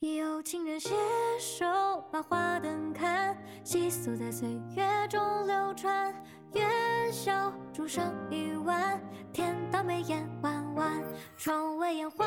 [0.00, 0.94] 有情人携
[1.40, 1.66] 手
[2.12, 6.14] 把花灯看，细诉在岁月中流传。
[6.54, 6.70] 元
[7.12, 11.02] 宵烛上一碗，天道眉眼弯弯，
[11.36, 12.24] 窗外烟花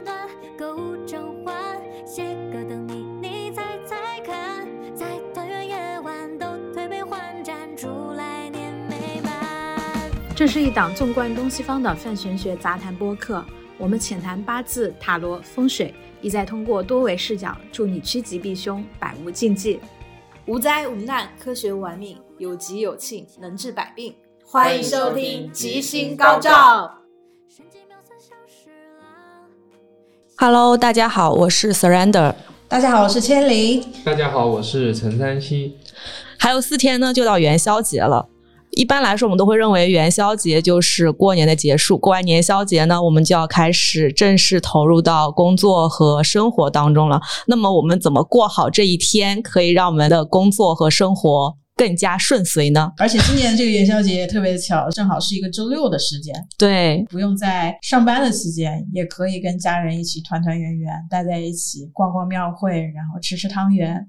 [0.00, 1.80] 暖，歌舞正欢。
[2.04, 10.10] 写歌等你，你猜猜看，在团圆夜晚都推杯换盏，祝来年美满。
[10.34, 13.44] 这是一档纵观东西方的泛玄学杂谈播客，
[13.76, 19.80] 我们浅谈八字、塔罗、风水，意在通过多维视角，助你趋吉避凶，百无禁忌。
[20.46, 24.14] 无灾无难，科学玩命，有吉有庆，能治百病。
[24.44, 26.98] 欢迎收听吉星高照。
[27.48, 28.70] 神机妙算小侍
[29.00, 29.08] 郎。
[30.36, 32.32] Hello，大家好，我是 Surrender。
[32.68, 33.84] 大家好，我是千灵。
[34.04, 35.76] 大家好，我是陈三七。
[36.38, 38.28] 还有四天呢，就到元宵节了。
[38.76, 41.96] 一般来说，我们都会认为元宵节就是过年的结束。
[41.98, 47.20] 过完年宵节呢，我们就要开始正式投入到工作和生活当中了。
[47.46, 52.92] 那么，我们怎么过好这一天，可以让我们的工作和生活更加顺遂呢？
[52.98, 64.06] 而且今年这个元宵节也特别巧，正好是一个周六的时间，对，不用在上班的期间，也可以跟家人一起团团圆圆，待在一起，逛逛庙会，然后吃吃汤圆。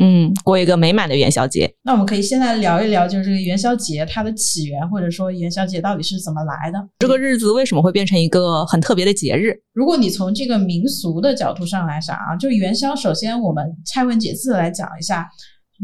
[0.00, 1.72] 嗯，过一个美满的元宵节。
[1.82, 6.78] 那我们可以先来聊一聊，就是这个元宵节它的起源，或者说元宵节到底是怎么来的。
[6.98, 9.54] 这个日子为什么会变成一个很特别的节日？
[9.72, 15.28] 如果你从这个民俗的角度上来想啊，就元宵，首先我们拆文解字来讲一下，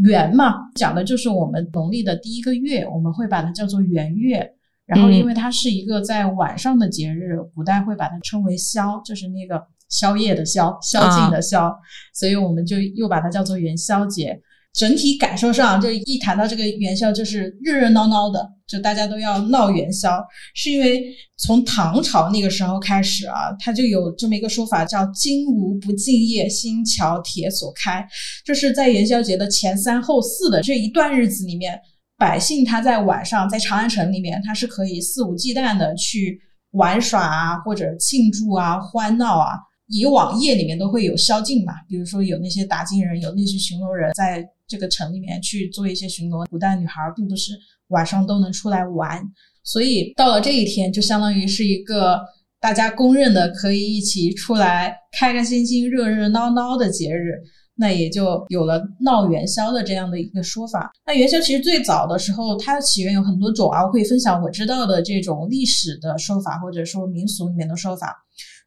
[0.04, 4.50] 元嘛，讲的就是我们农历的第一个月，我们会把它叫做元月。
[4.86, 11.70] 然后，因为它是一个在晚上的节日，古代会把它称为宵，就是那个宵夜的宵，宵禁的宵，
[12.14, 14.40] 所以我们就又把它叫做元宵节。
[14.72, 20.24] 整体感受上，就一谈到这个元宵，就是热热闹闹的，就大家都要闹元宵，
[20.54, 21.02] 是因为
[21.36, 28.06] 从唐朝那个时候开始啊，它就有这么一个说法，叫“金无不敬业，新桥铁锁开”，
[28.46, 31.76] 就是在元宵节的前三后四的这一段日子里面，
[32.16, 36.40] 百姓他在晚上在长安城里面，他是可以肆无忌惮的去
[36.74, 39.58] 玩耍啊，或者庆祝啊、欢闹啊。
[39.90, 46.46] 以往夜里面都会有宵禁嘛，比如说有那些打更人，有那些巡逻人在这个城里面去做一些巡逻。
[46.48, 47.52] 古代女孩并不是
[47.88, 49.20] 晚上都能出来玩，
[49.64, 52.20] 所以到了这一天，就相当于是一个
[52.60, 57.42] 大家公认的可以一起出来开开心心、热热闹闹的节日。
[57.76, 60.92] 那也就有了闹元宵的这样的一个说法。
[61.06, 68.14] 那元宵其实最早的时候，它的起源有很多种啊，我可以分享我知道的这种历史的说法，或者说民俗里面的说法。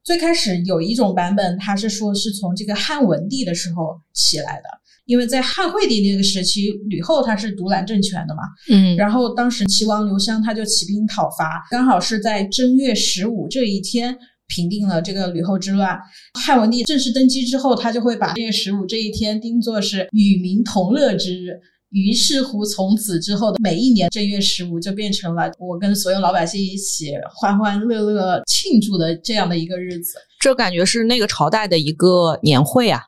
[0.03, 4.64] 最开始有一种版本，它是说是从这个汉文帝的时候起来的，
[5.06, 15.97] 因为在汉惠帝那个时期，吕后她是独揽政权的嘛，嗯然后当时齐王刘襄他就起兵讨伐，刚好是在正月十五这一天平定了这个吕后之乱。
[16.38, 21.59] 汉文帝正式登基之后，他就会把正月十五这一天定作是与民同乐之日。
[21.93, 30.15] 于是乎，从此之后的每一年正月十五就变成了我跟所有老百姓一起欢欢乐乐庆祝的这样的一个日子。
[30.39, 32.99] 这感觉是那个朝代的一个年会啊，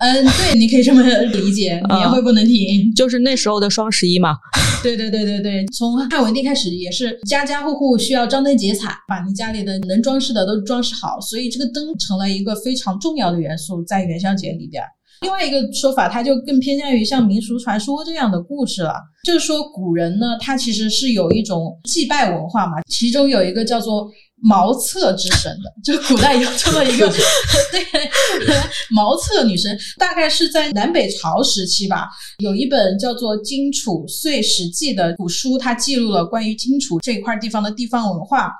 [0.00, 2.94] 嗯，对，你可以这么理解，年会不能停。
[2.94, 4.36] 就是那时候的双十一嘛。
[4.82, 14.84] 对对对对对，从汉文帝开始也是家家户户需要张灯结彩，把你家里的能装饰的都装饰好，所以这个灯成了一个非常重要的元素在元宵节里边。
[15.22, 24.08] 另外一个说法，它就更偏向于像民俗传说这样的故事了，就是说古人呢，他其实是有一种祭拜文化嘛，其中有一个叫做
[24.40, 27.08] 茅厕之神的，就古代有这么一个
[27.72, 28.54] 对
[28.90, 32.06] 茅厕女神，大概是在南北朝时期吧，
[32.38, 38.52] 有一本叫做《荆楚岁史记》的古书，它记录了关于荆楚这一块地方的地方文化。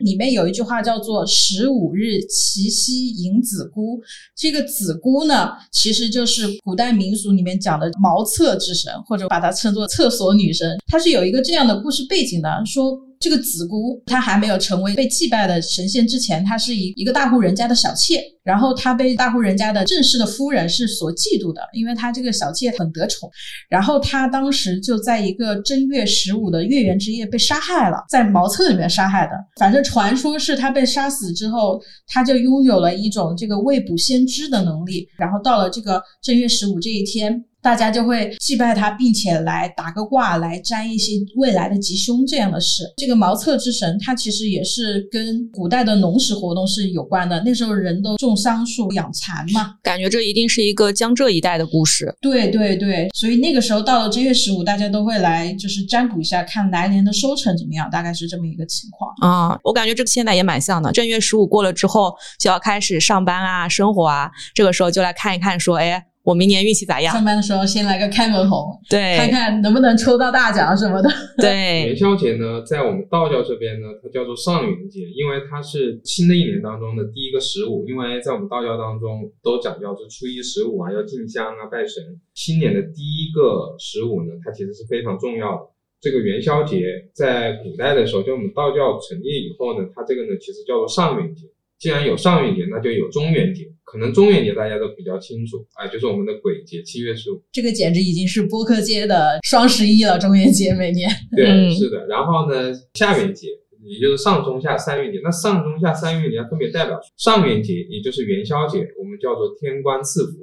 [0.00, 4.00] 里面有一句话叫做“十五日齐夕迎子姑”，
[4.36, 10.76] 这个子姑呢，其实就是古代民俗里面讲的茅厕之神，或者把它称作厕所女神。
[10.86, 12.96] 它是有一个这样的故事背景的，说。
[13.24, 23.30] 这个子姑她还没有成为被祭拜的神仙之前，她是一一个大户人家的小妾，然后她被大户人家的正式的夫人是所嫉妒的，因为她这个小妾很得宠。
[23.70, 29.32] 然后她当时就在一个正月十五的月圆之夜被杀害了，在茅厕里面杀害的。
[29.58, 35.08] 反正传说是她被杀死之后，她就拥有了一种这个未卜先知的能力。
[35.16, 37.42] 然后到了这个正月十五这一天。
[37.64, 42.84] 大家就会祭拜他，并且来打个卦，来占一些未来的吉凶这样的事。
[42.98, 47.42] 这个茅厕之神，它其实也是跟古代的农时活动是有关的。
[47.42, 52.14] 那时候人都种桑树、养蚕嘛，感觉这一定是一个江浙一带的故事。
[52.20, 59.58] 对对对，所以那个时候到了正月十五，大家都会来就是占卜一下，看来年的收成怎么样，大概是这么一个情况啊。
[59.64, 66.04] 我感觉这个现在也蛮像的，正月十五过了之后就要开始上班啊、生活啊，这个时候就来看一看，说哎。
[66.24, 67.12] 我明年运气咋样？
[67.12, 71.10] 上班的时候先来个开门红，对，看看能不能抽到大奖什么的。
[71.36, 77.86] 对，元宵节呢，在我们道教这边呢，它叫做上元节，因为它是新的一年当中的第一个十五。
[77.86, 82.02] 因为在我们道教当中都讲究是初一十五啊，要进香啊，拜神。
[82.32, 85.62] 新年的第一个十五呢，它其实是非常重要的。
[86.00, 86.80] 这个元宵节
[87.12, 91.44] 在古代的时候，就我们道教成立以后呢，它这个呢其实叫做上元节。
[91.84, 93.70] 既然有上元节，那就有中元节。
[93.84, 97.42] 可能中元节大家都比较清楚，哎，就是我们的鬼节，七月十五。
[97.52, 101.10] 这个简直已经是播客界的双十一了，中元节每年。
[101.36, 102.06] 对，是的。
[102.06, 103.48] 然后呢，下元节，
[103.84, 105.20] 也就是上中下三元节。
[105.22, 110.38] 那上中下三元节分别代表上元节，也就是元宵节，我们叫做天官赐福；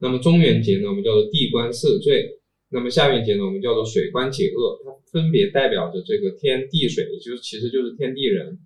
[0.00, 2.40] 那么中元节呢，我们叫做地官赦罪；
[2.70, 4.80] 那么下元节呢，我们叫做水官解厄。
[4.82, 8.58] 它分别代表着这个天地水，也就是其实就是天地人。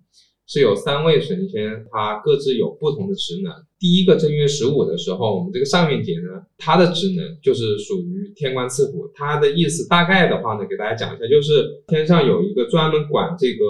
[0.47, 3.51] 是有三位神仙，他各自有不同的职能。
[3.79, 9.09] 第一个正月十五的时候，我们这个上元节呢，它的职能就是属于天官赐福。
[9.13, 13.65] 它的意思大概的话呢，给大家讲一下，就是天上有一个专门管这个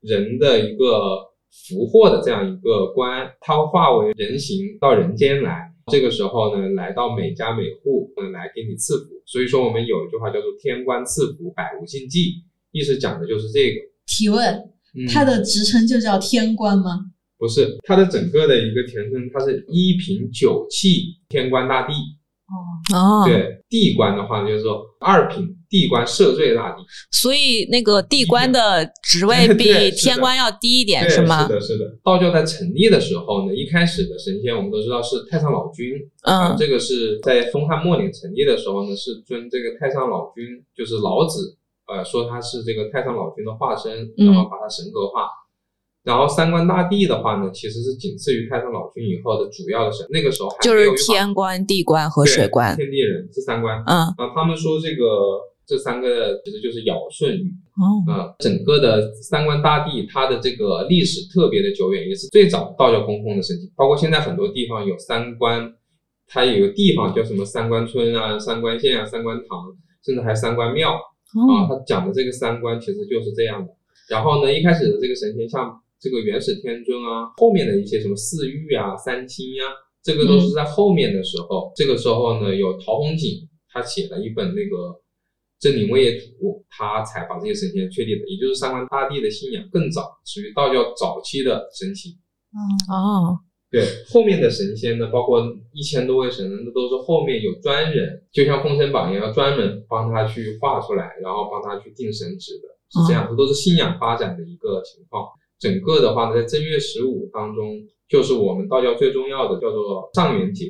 [0.00, 1.18] 人的一个
[1.68, 5.68] 福祸的这样一个官，他化为人形到人间来。
[5.86, 9.06] 这个时候呢，来到每家每户，嗯，来给你赐福。
[9.26, 13.80] 所以说，我们有一句话叫做“天官赐福，百无禁忌”，意思讲的就是这个。
[14.06, 14.70] 提问。
[15.12, 17.06] 他的职称就叫天官吗？
[17.38, 21.94] 不是，他的整个的一个全称，他是一品九气天官大帝。
[22.50, 26.82] 哦哦，对，地官的话就是说二品地官赦罪大帝。
[27.12, 31.46] 所以那个地官的职位 比天官要低一点，是吗？
[31.46, 31.84] 是的，是的。
[32.02, 35.94] 道教在成立的时候呢，一开始的神仙我们都知道是太上老君。
[36.24, 40.44] 嗯，这个是在东汉末年成立的时候呢，是尊这个太上老君，
[40.76, 41.56] 就是老子。
[41.90, 45.28] 呃，说他是这个太上老君的化身，然后把他神格化。
[46.02, 50.06] 然后三官大帝的话呢，其实是仅次于太上老君以后的主要的神。
[50.08, 53.82] 那个时候还就是天官、地官和水官，天地人这三官。
[53.86, 55.04] 嗯，啊，他们说这个
[55.66, 57.52] 这三个其实就是尧舜禹。
[57.76, 63.70] 哦，啊，整个的三官大帝，它的这个历史特别的久远，也是最早道教供奉的神祇。
[63.76, 65.70] 包括现在很多地方有三官，
[66.26, 70.98] 它有个地方叫什么三官村啊、三官县啊、三官堂，甚至还三官庙。
[71.38, 73.72] 啊，他讲的这个三观其实就是这样的。
[74.08, 79.64] 然后呢，一开始的这个神仙，像这个元始天尊啊，后面的一些什么四御啊、三清呀，
[80.02, 81.72] 这个都是在后面的时候。
[81.76, 84.76] 这个时候呢，有陶弘景，他写了一本那个
[85.60, 86.26] 《真灵位业图》，
[86.70, 88.28] 他才把这些神仙确立的。
[88.28, 92.18] 也就是三官大帝的信仰更早，属于道教早期的神奇。
[92.52, 92.58] 嗯
[92.92, 93.38] 哦。
[93.70, 95.40] 对后面的神仙呢，包括
[95.72, 105.24] 一千多位神，那都是后面有专人，就像《封神榜》一样，专门帮他去画出来，然后帮他去定神职的，是这样，这都是信仰发展的一个情况。
[105.60, 107.78] 整个的话呢，在正月十五当中，
[108.08, 110.66] 就是我们道教最重要的，叫做上元节。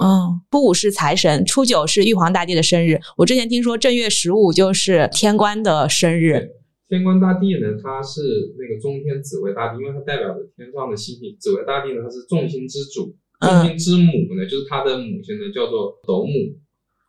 [0.00, 3.00] 嗯，初五是财神，初九是玉皇大帝的生日。
[3.16, 6.50] 我之前听说正月十五就是天官的生日。
[6.88, 8.22] 天官大帝呢，他是
[8.58, 11.36] 那个中天紫微大帝，因为他代表着天上的星星。
[11.38, 16.32] 紫微大帝呢，他是众星之主，众星之母呢，就是他的母亲呢，叫做斗母。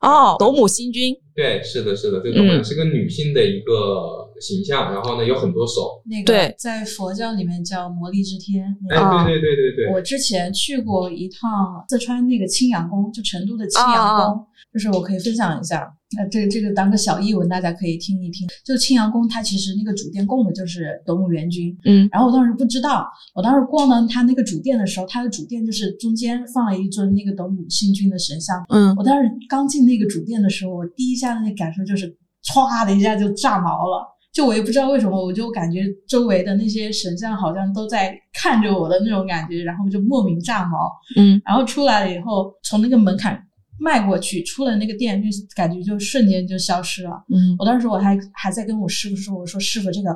[0.01, 1.13] 哦，斗母星君。
[1.35, 6.01] 对，是的，是的，这个斗母是个女性的一个形象，然后呢，有很多手。
[6.05, 8.63] 那个在佛教里面叫魔力之天。
[8.89, 9.93] 哎，对对对对对。
[9.93, 15.89] 我之前去过一趟四川那个青羊宫，就成都的青羊宫，就是我可以分享一下。
[16.17, 18.47] 呃，这这个当个小译文，大家可以听一听。
[18.65, 21.77] 就青阳宫，它其实那个主殿供的就是斗母元君。
[21.85, 28.65] 嗯，然后我当时不知道，我当时逛到它那个主殿的时候，它的主殿就是中间放了一尊那个斗母星君的神像。
[28.69, 32.07] 嗯，我当时刚进那个主殿的时候，我第一下的那感受就是
[32.43, 34.03] 歘的一下就炸毛了。
[34.33, 40.91] 就我也不知道为什么，我就感觉周围的那些神像好像都在看着我的那种感觉，然后就莫名炸毛。
[41.17, 43.39] 嗯，然后出来了以后，从那个门槛。
[43.79, 47.11] 迈过去，出了那个店，就感觉就瞬间就消失了。
[47.29, 50.09] 嗯，我当时我还还在跟我师傅说，我说师傅，这个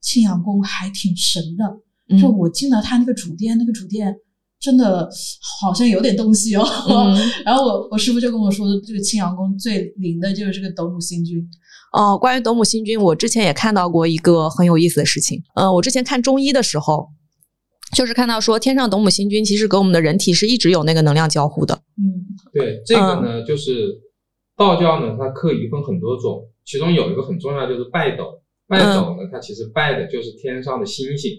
[0.00, 2.18] 庆阳宫还挺神的。
[2.18, 4.14] 就我进了他那个主店，那个主店
[4.58, 5.08] 真的
[5.60, 6.64] 好像有点东西哦。
[7.44, 11.46] 然后我我师傅就跟我说，这个青阳宫最灵的就是这个斗姆星君。
[11.92, 15.42] 哦，关于斗姆星君，我之前也看到过一个很有意思的事情。
[15.54, 17.08] 嗯，我之前看中医的时候。
[17.92, 21.74] 就是看到说天上斗母星君其实跟我们的人体是一直有那个能量交互的。
[21.98, 24.00] 嗯，对，这个呢就是
[24.56, 28.40] 道教呢，它课仪分很多种，其中有一个很重要就是拜斗。
[28.68, 31.32] 拜斗呢，它其实拜的就是天上的星星。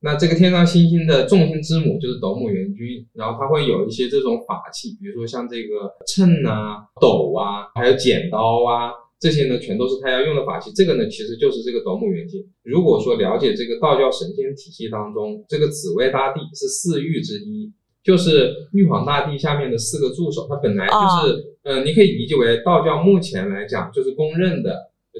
[0.00, 10.70] 那这个天上星星的众星之母就是斗母元君，然后它会有一些这种法器，比如说像这个秤啊、斗啊，还有剪刀啊，这些呢全都是他要用的法器。
[10.74, 12.44] 这个呢其实就是这个斗母元镜。
[12.62, 17.72] 如果说了解这个道教神仙体系当中，这个紫薇大帝是四御之一。
[18.04, 24.72] 就是玉皇大帝下面的四个助手，他本来就是，呃，你可以理解为道教目前来讲就是公认的，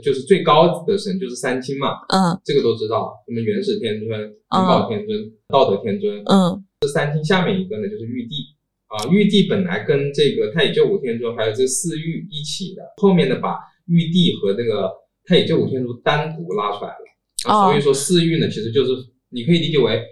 [0.03, 8.37] 就是最高的神就是三清嘛，嗯，这个都知道，什么元始天尊、灵宝天尊、道德天尊，嗯，这三清下面一个呢就是玉帝，
[8.87, 14.91] 啊，玉帝本来跟这个太乙救苦天尊还有这四御一起的，后面的把玉帝和那个
[15.27, 18.93] 太乙救苦天尊单独拉出来了，啊，所以说四御呢其实就是。
[19.31, 20.03] 你可以理解为，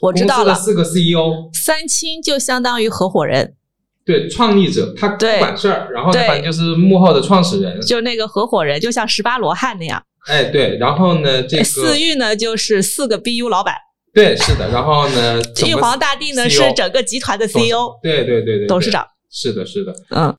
[0.00, 3.54] 我知道了，四个 CEO，三清就相当于合伙人，
[4.02, 10.02] 对，创立者他管事儿，然后反正就是幕后的创始人，就那个合伙人，就像十八罗汉那样。
[10.26, 13.74] 哎，对，然后呢，这个四御呢就是四个 BU 老板，
[14.14, 20.34] 对，是的，然后呢，玉皇大帝呢是整个集团的 CEO，对对对对，董事长，是的，是的，嗯。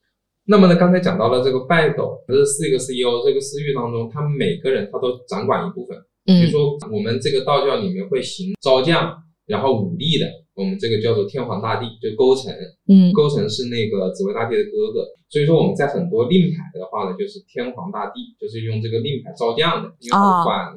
[0.46, 5.98] 那么呢，刚才讲到了这个拜斗，这四个 CEO，这个私域当中，他们每个人他都掌管一部分。
[6.26, 9.14] 比如说，我们这个道教里面会行招将，
[9.46, 12.54] 然后武力的，我们这个叫做天皇大帝，就勾陈。
[12.88, 20.76] 嗯，勾陈是那个紫薇大帝的哥哥，所以说我们在很多令牌的话呢，就是天皇大帝，就是用这个令牌招将的，因为管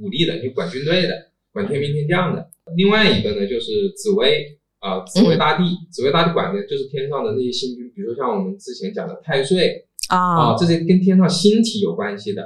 [0.00, 1.14] 武力的，就管军队的，
[1.52, 2.50] 管天兵天将的。
[2.76, 12.42] 另外一个呢，就是紫薇啊，紫薇大帝，紫薇大帝管的就是天上的那些星君，比如说像我们之前讲的太岁啊，这些跟天上星体有关系的。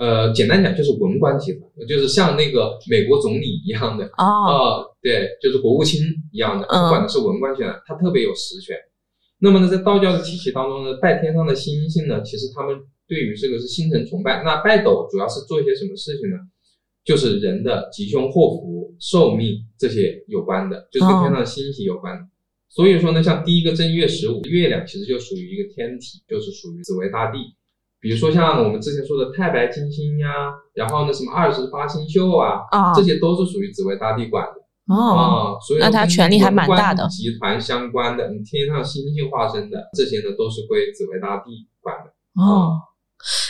[0.00, 6.00] 呃，简单讲就是文官集团，就是像那个美国总理一样的哦，对，就是国务卿
[6.32, 8.74] 一样的，他管的是文官集团，他特别有实权。
[9.40, 14.42] 那么呢，在道教的体系当中呢，拜天上的星星呢，其实他们对于这个是星辰崇拜。
[14.42, 16.36] 那拜斗主要是做一些什么事情呢？
[17.04, 22.22] 就是人的吉凶祸福、寿命这些有关的，就是跟天上的星星有关的。
[22.68, 27.38] 所以说呢，像第一个正月十五，月亮其实就属于一个天体，就是属于紫薇大帝。
[28.00, 30.28] 比如说像我们之前说的太白金星呀，
[30.74, 32.60] 然后呢什么二十八星宿啊，
[32.94, 35.58] 这些都是属于紫薇大帝管的哦。
[35.66, 37.08] 所以那他权力还蛮大的。
[37.08, 42.78] 集团相关的，天上星星化身的这些呢，都是归紫薇大帝管的哦。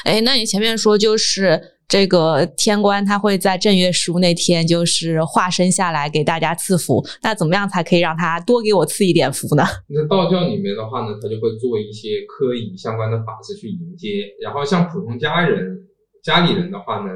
[0.04, 1.79] 哎，那你前面说就是。
[1.90, 7.04] 这个天官他会在正月十五那天，就是化身下来给大家赐福。
[7.20, 9.64] 那怎么样才可以让他多给我赐一点福呢？
[9.90, 14.24] 那道教里面的话呢，他就会做一些科仪相关的法事去迎接。
[14.40, 15.78] 然后像普通家人、
[16.22, 17.10] 家里人的话呢，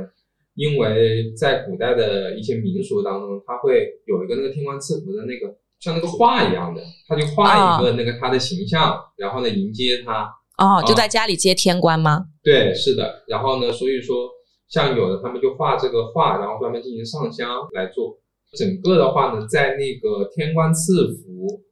[0.57, 10.29] 因为在古代的一些民俗当中，他会有一个那个天官赐福的那个像那个画一样的，他就画一个那个他的形象，然后呢迎接他。
[10.59, 12.25] 哦，就在家里接天官吗？
[12.43, 13.23] 对，是的。
[13.29, 14.29] 然后呢，所以说。
[14.75, 18.19] 像有的他们就画这个画，然后专门进行上香来做。
[18.59, 21.63] 整个的话呢，在那个天官赐福，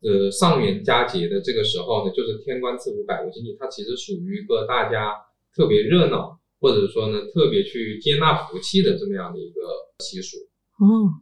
[0.00, 5.12] 呃上元佳节的这个时候呢，就是天官赐福百无禁忌，它其实属于一个大家
[5.54, 9.60] 特别热闹，或者说呢特别去接纳福气的这么样的一个
[9.98, 10.38] 习俗。
[10.78, 11.12] 哦，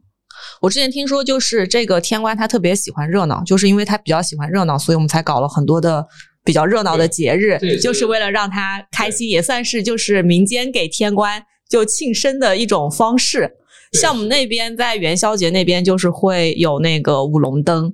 [0.61, 6.07] 我之前听说就是这个天官他特别喜欢热闹，就是因为他比较喜欢热闹，所以我们才搞了很多的。
[6.43, 13.51] 比较热闹的节日，就是为了让他开心，也算是就是民间给天官就庆生的一种方式。
[13.93, 17.93] 像我们那边在元宵节那边，就是会有那个舞龙灯。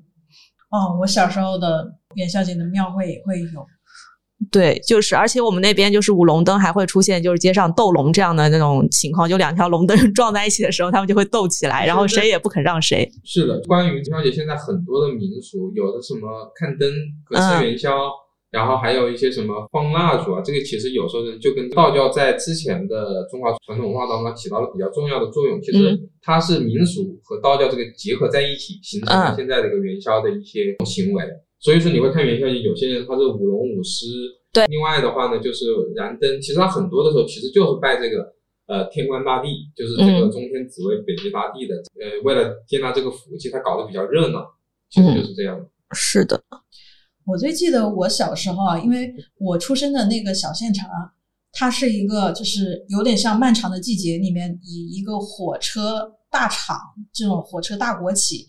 [0.70, 1.86] 哦，我小时候的
[2.16, 3.66] 元宵节的庙会也会有。
[4.51, 13.10] 对，就是而且我们那边就是舞龙灯还会出现，就是街上斗龙这样的那种情况，就两条龙灯 撞在一起的时候，他们就会斗起来，然后谁也不肯让谁。
[13.24, 16.88] 是的，关于元宵节，现在很多的民俗，有的什么看灯、
[17.25, 17.89] 隔吃元宵。
[18.50, 25.62] 然后还有一些什么放蜡烛啊，这个其实有时候就跟道教在之前的中华传统文化当中起到了比较重要的作用。
[25.62, 31.24] 其实它是民俗和道教这个结合在一起，形成了现在这个元宵的一些行为。
[31.60, 34.06] 所以说你会看元宵节，有些人他是舞龙舞狮，
[34.54, 34.66] 对。
[34.68, 36.39] 另外的话呢，就是燃灯。
[36.39, 38.34] 其实他很多的时候其实就是拜这个
[38.68, 41.75] 呃天官大帝，就是这个中天紫薇北极大帝的。
[42.00, 44.48] 呃，为了接纳这个福气，他搞得比较热闹，
[44.89, 45.66] 其实就是这样的。
[45.92, 46.42] 是的。
[47.28, 51.12] 我最记得我小时候啊，因为我出生的那个小县城啊，
[51.52, 56.80] 它是一个就是有点像《漫长的季节》里面以一个火车大厂
[57.14, 58.46] 这种火车大国企，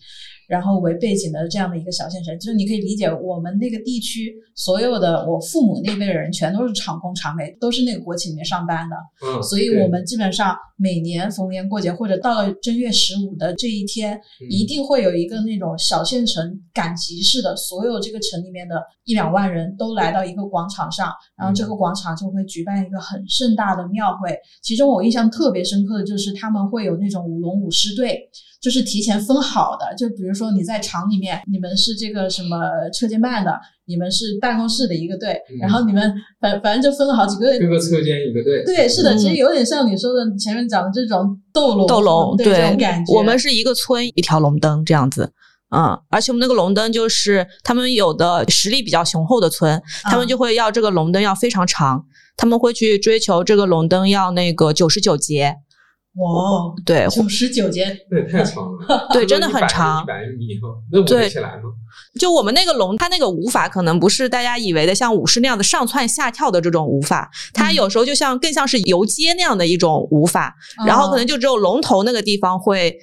[0.47, 8.95] 然后为背景的这样的一个小县城，就是你可以理解我们那个地区所有的我父母那辈的人全都是厂工厂美，都是那个国企里面上班的，
[9.25, 14.19] 嗯，所以我们基本上每年逢年过节或者到了正月十五的这一天，
[14.49, 24.35] 一定会有一个那种小县城赶集似的，所有这个城里面的一两万人都来到一个广场上，然后这个广场就会举办一个很盛大的庙会。
[24.63, 28.29] 其中我印象特别深刻的就是他们会有那种舞龙舞狮队。
[28.61, 33.57] 就是提前分好的，就比如说你在厂里面，你们是这个什么车间办的，
[33.89, 38.63] 你们是办公室的一个队，然后你们反反正就分了好几个，各个车间一个队。
[38.63, 43.15] 对，是的，其实有点像你说的前面讲的这种斗龙，斗龙对这种感觉。
[43.15, 45.31] 我们是一个村一条龙灯这样子，
[45.75, 52.05] 嗯，而且我们那个龙灯就是他们有的实力比较雄厚的村，他们就会要这个龙灯要非常长，
[52.37, 55.55] 他们会去追求这个龙灯要那个九十九节。
[56.15, 60.59] 哇，对，九十九节，那也太长了， 对，真的很长，一百米，
[60.91, 61.63] 那起来吗？
[62.19, 72.97] 就我们那个龙，它那个舞法可能不是大家以为的像舞狮那样的上蹿下跳的这种舞法，它有时候就像更像是游街那样的一种舞法，然后可能就只有龙头那个地方会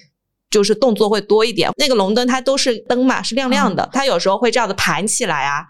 [0.51, 1.71] 就是动作会多一点。
[1.79, 5.65] 那个龙灯它都是灯嘛，是亮亮的，它有时候会这样子盘起来啊。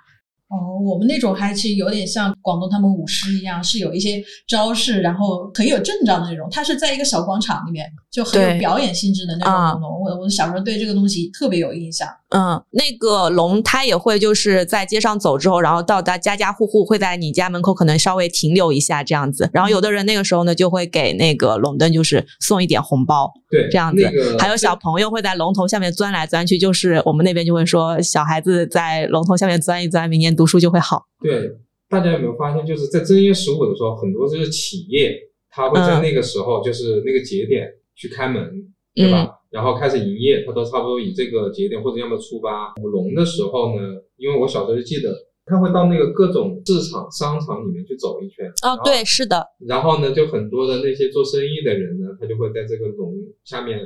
[0.48, 6.46] 哦，我们那种还其实有点像广东他们舞狮一样，是有一些招式，然后很有阵仗的那种。
[6.52, 10.00] 它是在一个小广场里面，就很有表演性质的那种舞龙。
[10.00, 12.08] 我我小时候对这个东西特别有印象。
[12.36, 19.48] 嗯，那个龙它也会就是在街上走之后，然后到达家家户户会在你家门口可能稍微停留一下这样子。
[19.54, 24.36] 然后有的人那个时候呢就会给那个龙灯就是送一点红包，对，这样子。
[24.38, 30.36] 还有小朋友会在龙头下面钻来钻去，就是我们那边就会说小孩子在龙头下面钻一钻，明年。
[30.36, 31.04] 读书就会好。
[31.22, 31.50] 对，
[31.88, 35.16] 大家有没有发现，就是在正月十五的时候，很多就是企业，
[35.48, 38.50] 它会在那个时候，就是那个节点去开门，
[38.94, 39.30] 对吧？
[39.56, 43.80] 然后开始营业，它都差不多以这个节点或者要么初八舞龙的时候呢，
[44.18, 45.10] 因为我小时候就记得，
[45.46, 48.46] 他会到那个各种市场、商场里面去走一圈。
[48.62, 49.42] 哦，对，是的。
[49.66, 53.80] 然后呢，就很多的那些做生意的人呢，他就会在这个龙下面。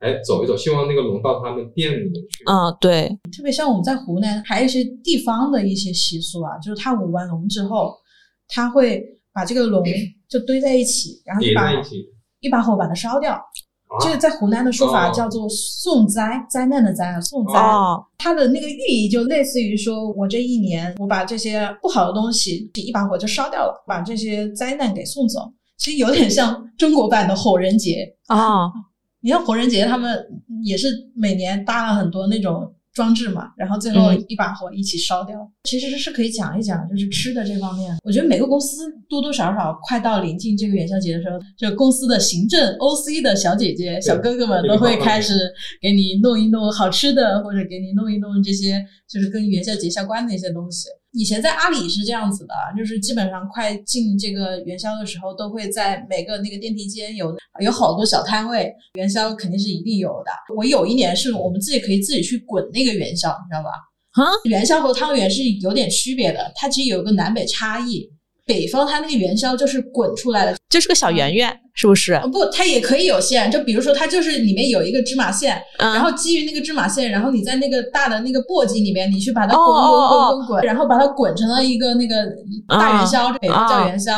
[0.00, 2.42] 哎，走一走，希望那个龙到他们店里面去。
[2.46, 7.94] 嗯，对，特别像我们在湖南，还有一些地方的一些习俗啊，就是他舞完龙之后，
[8.48, 9.84] 他会把这个龙
[10.26, 11.70] 就堆在一起，然后一把
[12.40, 13.38] 一把火把它烧掉。
[13.98, 17.54] 这个在湖南的说法叫做送灾，灾难的灾啊，送灾。
[18.18, 25.40] 它的那个寓意就类似于说，我这一年我把这些不好的东西一把火就烧掉了，把这些灾难给送走。
[25.76, 28.70] 其实有点像中国版的火人节啊。
[29.22, 30.18] 你像火人节，他们
[30.64, 35.36] 也是每年搭了很多那种装置嘛，然后最后一把火一起烧掉。
[35.64, 37.96] 其实是可以讲一讲，就是吃的这方面。
[38.02, 45.34] 我觉得每个公司多多少少快到临近这个元宵节的时候，就公司的行政 OC 的小姐姐、小哥哥们都会开始
[45.80, 50.88] 给你弄一弄好吃的，或者给你弄一弄这些就是跟元宵节相关的一些东西。
[51.12, 60.30] 以前在阿里是这样子的，就是基本上快进这个元宵的时候，都会在每个那个电梯间有有好多小摊位，元宵肯定是一定有的。
[60.56, 63.70] 我有一年是我们自己可以自己去滚那个元宵，你知道吧？
[64.12, 68.08] 啊，元宵和汤圆是有点区别的，它其实有个南北差异。
[68.50, 72.20] 北方它那个元宵就是滚出来的，就是个小圆圆，是不是？
[72.32, 82.16] 不，它也可以有馅，就比如说它就是里面有一个芝麻馅，然后基于那个芝麻馅，然后你在那个大的那个簸箕里面，你去把它滚滚滚滚滚，然后把它滚成了一个那个
[82.66, 84.12] 大元宵，北方叫元宵。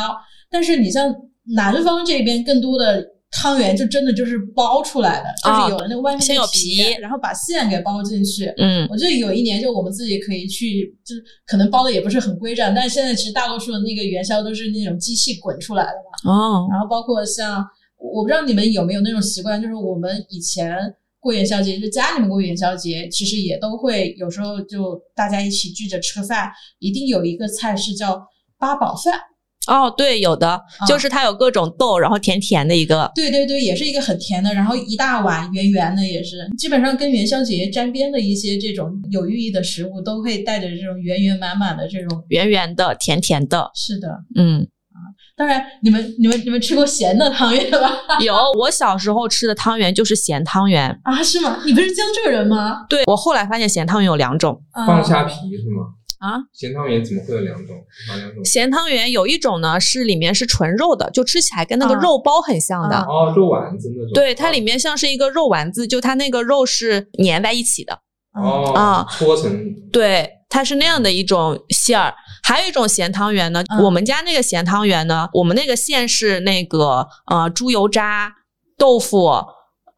[0.49, 1.13] 但是你像
[1.55, 3.12] 南方这边更多的。
[3.35, 8.45] 汤圆就真的就是包出来的，就是有了那个外面先有皮，然后把馅给包进去。
[8.57, 11.15] 嗯，我记得有一年就我们自己可以去，就
[11.47, 16.31] 可能包的也不是很规整，但是现在其实大多数的那个元宵都是那种机器滚出来的嘛。
[16.31, 17.65] 哦，然后包括像
[17.97, 20.77] 我不知道你们有没有那种习惯，就是我们以前
[21.19, 28.27] 过元宵节，就家里面过元宵节，其实也都会有时候就大家一起聚着吃个饭，一定有一个菜是叫
[28.59, 29.19] 八宝饭。
[29.67, 33.09] 哦，对，有的就是它有各种豆，然后甜甜的一个。
[33.15, 43.71] 对对对，也是一个很甜的，然后一大碗圆圆的，也是基本上跟元宵节沾边的一些这种有寓意的食物，都会带着这种圆圆满满的这种圆圆的、甜甜的。
[43.73, 44.99] 是的，嗯啊，
[45.37, 47.89] 当然你们你们你们吃过咸的汤圆吧？
[48.19, 51.23] 有，我小时候吃的汤圆就是咸汤圆啊？
[51.23, 51.59] 是吗？
[51.65, 52.85] 你不是江浙人吗？
[52.89, 55.85] 对，我后来发现咸汤圆有两种，放虾皮是吗？
[56.23, 57.75] 啊，咸汤圆怎么会有两种？
[58.07, 58.45] 哪两种？
[58.45, 62.97] 咸汤圆有一种呢，是里面是纯肉的，就吃起来跟那个肉包很像的。
[62.99, 64.13] 哦，肉丸子那种。
[64.13, 67.99] 对，它里面像是一个肉丸子，就它那个肉是粘在一起的。
[68.35, 68.71] 哦。
[68.73, 69.75] 啊，搓成。
[69.91, 72.13] 对，它是那样的一种馅儿。
[72.41, 78.33] 还有一种咸汤圆呢，我们家那个咸汤圆呢，我们那个馅是那个呃猪油渣、
[78.77, 79.29] 豆腐，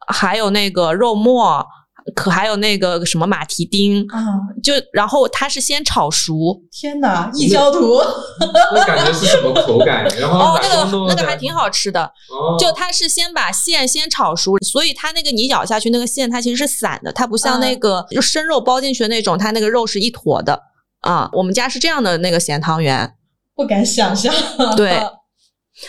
[0.08, 1.64] 还有那个肉末。
[2.14, 4.24] 可还有那个什么马蹄丁啊，
[4.62, 6.62] 就然后它是先炒熟。
[6.70, 7.94] 天哪，异教徒！
[7.94, 10.06] 我感觉是什么口感？
[10.18, 20.62] 然后哦，那个个那个还挺好吃的，哦，就它是先把馅先炒熟，所以它那个你咬下去那个馅它其实是散的，它不像那个就生肉包进去的那种，它那个肉是一坨的
[21.00, 21.28] 啊。
[21.32, 23.14] 我们家是这样的那个咸汤圆，
[23.54, 24.32] 不敢想象。
[24.76, 25.00] 对。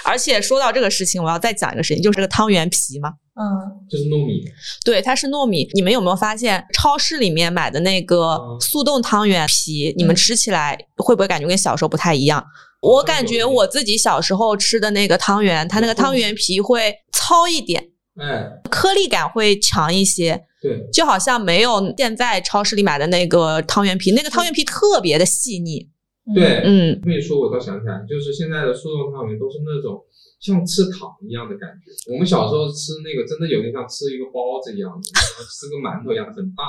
[0.04, 3.13] 而且说到这个事情，我要再讲一个事情，就是这个汤圆皮嘛。
[3.39, 3.43] 嗯，
[3.89, 4.43] 就是糯米。
[4.84, 5.69] 对，它是糯米。
[5.73, 12.43] 你们有没有发现，超市里面买的那个速冻汤圆皮，你们吃起来会不会感觉跟小时候不太一样？
[12.82, 17.84] 我感觉我自己小时候吃的那个汤圆，它那个汤圆皮会糙一点，
[18.19, 20.43] 哎，颗粒感会强一些。
[20.60, 25.88] 对，就好像没有现在超市里买的那个汤圆皮，那个汤圆皮特别的细腻。
[26.35, 30.03] 对，嗯，这么一说，我倒想起来，就是现在的速冻汤圆都是那种
[30.41, 32.11] 像吃糖一样的感觉。
[32.11, 35.03] 我们小时候吃那个，真的有点像吃一个包子一样的，
[35.47, 36.63] 吃个馒头一样，很大，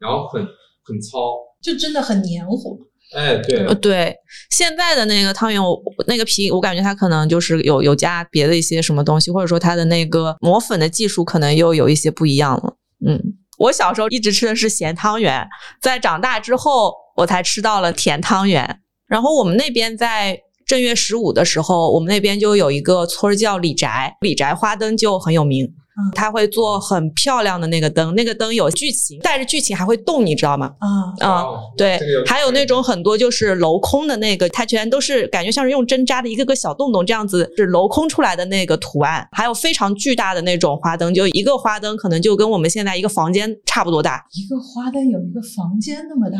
[0.00, 0.42] 然后很
[0.84, 2.80] 很糙，就真的很黏糊。
[3.14, 4.16] 哎，对，呃，对，
[4.50, 12.76] 现在的那个汤圆，我那个皮，我感觉它可能就是有有加别的一些什么东西，或者说它的那个磨粉的技术可能又有一些不一样了。
[13.06, 13.20] 嗯，
[13.58, 15.46] 我小时候一直吃的是咸汤圆，
[15.82, 18.78] 在长大之后我才吃到了甜汤圆。
[19.12, 25.70] 然后我们那边在正月十五的时候，我们那边就有一个村儿叫李宅，李宅花灯就很有名。
[26.02, 30.72] 嗯，他会做很漂亮的那个灯，那个灯有剧情，带着剧情还会动，你知道吗？
[30.78, 31.44] 啊啊，
[31.76, 39.26] 对，还有那种很多就是镂空的那个，它全都是感觉像是用针扎的一个个小洞洞这样子，是镂空出来的那个图案。
[39.32, 44.24] 还有非常巨大的那种花灯，就一个花灯可能就跟我们现在一个房间差不多大。
[44.32, 46.38] 一个花灯有一个房间那么大，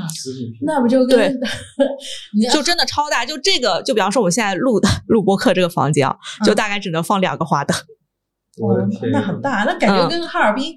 [0.64, 1.40] 那不就跟
[2.53, 3.25] 就真的超大？
[3.25, 7.77] 就这个，就比方说我们现在录录播课这个房间啊，就大概只能放两个花灯。
[8.60, 8.76] 哦，
[9.10, 10.74] 那很大，那感觉跟哈尔滨，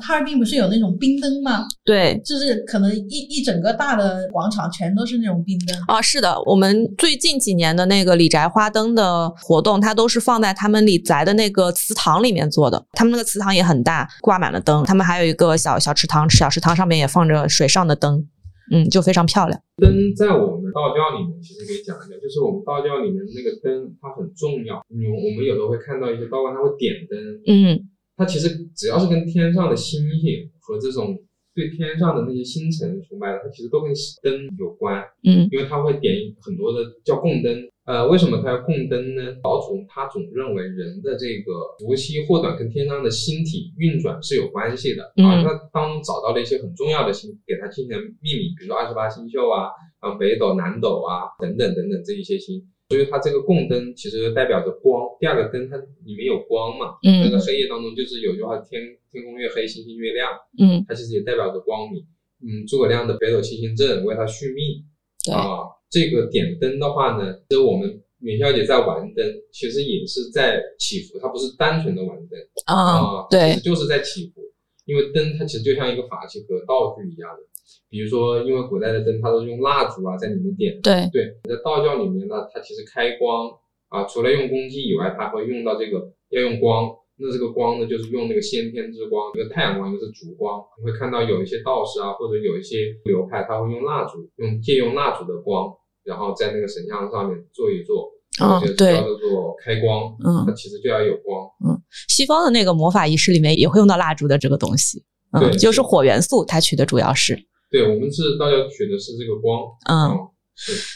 [0.00, 1.66] 哈尔滨不是有那种冰灯吗？
[1.84, 6.00] 对，就是可能一一整个大的广场全都是那种冰灯啊。
[6.00, 12.82] 是的，我们最近几年的那个李宅花灯的活动，它都是放在他们李宅的那个祠堂里面做的。
[12.92, 14.82] 他们那个祠堂也很大，挂满了灯。
[14.84, 18.24] 他们还有一个小小池塘，小池塘上面也放着水上的灯，
[18.72, 19.60] 嗯，就非常漂亮。
[19.76, 24.82] 灯在我们道教里面，其实可以讲一下，就是我们道教里面那个灯，它很重要。
[24.88, 27.18] 嗯，我们有时候会看到一些道观，它会点灯。
[27.46, 31.18] 嗯，它其实只要是跟天上的星星和这种
[31.54, 35.04] 对天上的那些星辰崇拜的，它其实都跟灯有关。
[35.22, 37.68] 嗯，因为它会点很多的叫供灯。
[37.84, 39.22] 呃，为什么他要供灯呢？
[39.42, 45.42] 老祖他总认为人的这个福期或短跟天上的星体运转是有关系的啊。
[45.42, 49.66] 他当中找到了一些很重要的星，给它进行命名，比如说二十八星宿啊，
[49.98, 52.62] 啊北斗、南斗啊等等等等这一些星。
[52.88, 55.08] 所以它这个供灯其实代表着光。
[55.18, 62.06] 第二个灯它里面有光嘛，嗯，那个黑夜当中就是有句话，天天空越黑，星星越亮，嗯，它其实也代表着光明。
[62.44, 65.66] 嗯，诸葛亮的北斗七星阵为他续命啊。
[65.92, 74.40] 这个点灯的话呢，其实我们元宵节在玩灯，其实也是在祈福，它不是单纯的玩灯啊，对，就是在祈福。
[74.86, 77.42] 因为灯它其实就像一个法器和道具一样的，
[77.90, 83.50] 比如说，因为古代的灯它都是用蜡烛啊在里面点，对对，在道教里面呢，它其实开光
[83.88, 86.90] 啊，除了用公鸡以外，它会用到这个要用光。
[87.16, 90.60] 那这个光呢，就是用那个先天之光，一个太阳光，一个是烛光。
[90.78, 95.70] 你会看到有一些道士啊，或者有一些流派，他会用蜡烛，用借用蜡烛的光。
[96.04, 98.10] 然后在那个神像上面做一做，
[98.44, 107.38] 啊，对，叫做开光，嗯，它其实就要有光，嗯，西方的那个魔法仪式里面也会用到蜡烛的这个东西，嗯，就是火元素，它取的主要是，
[107.70, 110.18] 对我们是道教取的是这个光，嗯，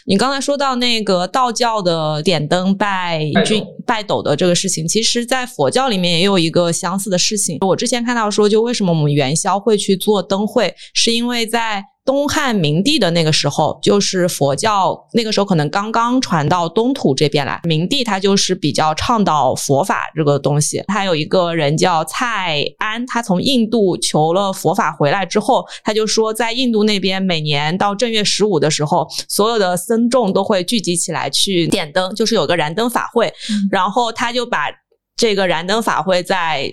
[0.07, 7.59] 你刚才说到那个道教的点灯拜君拜斗的这个事情，其实，在佛教里面也有一个相似的事情。
[7.61, 11.85] 我之前看到说，就为什么我们元宵会去做灯会，是因为在。
[12.07, 17.61] 东汉明帝的那个时候，就是佛教那个时候可能刚刚传到东土这边来。
[17.65, 20.83] 明帝他就是比较倡导佛法这个东西。
[20.87, 33.35] 他有一个人叫蔡安，他从印度求了佛法回来之后，他就说在印度那边每年到正月十五的时候，所有的僧众都会聚集起来去点灯，就是有个燃灯法会。
[33.71, 34.69] 然后他就把
[35.17, 36.71] 这个燃灯法会在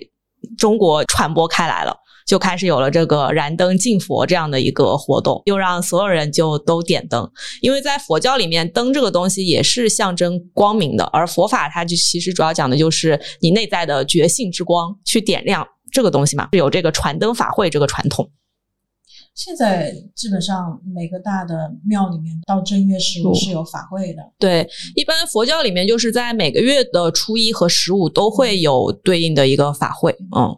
[0.59, 1.97] 中国传播开来了。
[2.25, 7.29] 就开始有了这个燃灯敬佛这样的一个活动，又让所有人就都点灯。
[7.61, 18.31] 因为在佛教里面，灯这个东西也是象征光明的，而佛法它就其实主要讲的就是你内在的觉性之光去点亮这个东西嘛，是有这个传灯法会这个传统。
[19.35, 24.21] 现在基本上每个大的庙里面到正月十五是有法会的。
[24.37, 30.55] 对，一般佛教里面就是在每个月的初一和十五都会有对应的一个法会，嗯。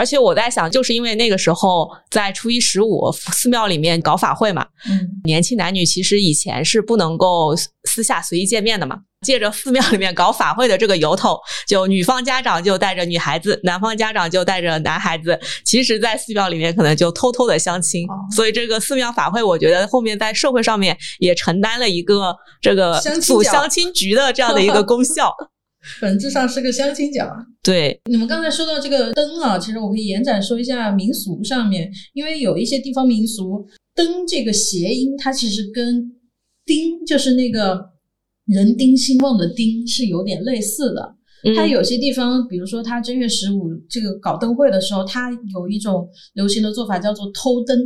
[0.00, 8.96] 而且我在想，就是因为那个时候在初一十五寺庙里面搞法会嘛，嗯，年轻男女其实以前是不能够私下随意见面的嘛。
[9.26, 18.06] 借着寺庙里面搞法会的这个由头，就女方家长就带着女孩子，男方家长就带着男孩子，其实，在寺庙里面可能就偷偷的相亲。
[18.34, 25.30] 所以这个寺庙法会，我觉得后面在社会上面也承担了一个这个组相亲局的这样的一个 功效。
[26.00, 27.28] 本质上是个相亲角。
[27.62, 36.12] 对，你们刚才说到这个灯啊，其实我可以延展说一下民俗上面，因为有一些地方民俗灯这个谐音，它其实跟
[36.64, 37.90] 丁就是那个。
[38.46, 41.14] 人丁兴旺的丁是有点类似的，
[41.54, 47.78] 它有些地方，比如说它正月十五这个搞灯会的时候，它有一种流行的做法叫做偷灯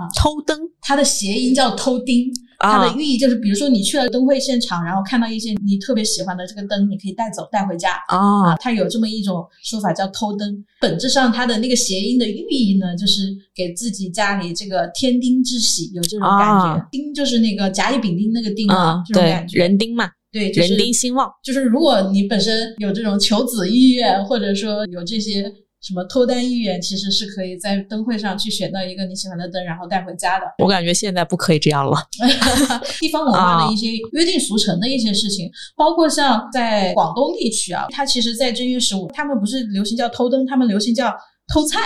[0.00, 2.32] 啊，偷灯，它的谐音叫偷丁。
[2.62, 8.54] 它的寓意就是，比如说你去了灯会现场，然后看到一些你特别喜欢的这个灯，你可以带走带回家啊。
[8.56, 16.88] 它有这么一种说法叫偷灯，本质上它的那个谐音的寓意呢，就是给自己家里这个添丁之喜，有这种感觉。
[16.92, 19.58] 丁就是那个甲乙丙丁那个丁啊，这种感觉。
[19.58, 21.30] 人丁嘛，对，人丁兴旺。
[21.42, 25.50] 就是如果你本身有这种求子意愿，或者说有这些。
[25.80, 30.44] 什么脱单意愿，其实是可以在灯会上去选到一个你喜欢的灯，然后带回家的。
[30.58, 31.96] 我感觉现在不可以这样了。
[33.00, 41.10] 地方文化的一些约定俗成的一些事情，包括像在广东地区啊，它其实，在正月十五，他们不是流行叫偷灯，他们流行叫
[41.50, 41.78] 偷菜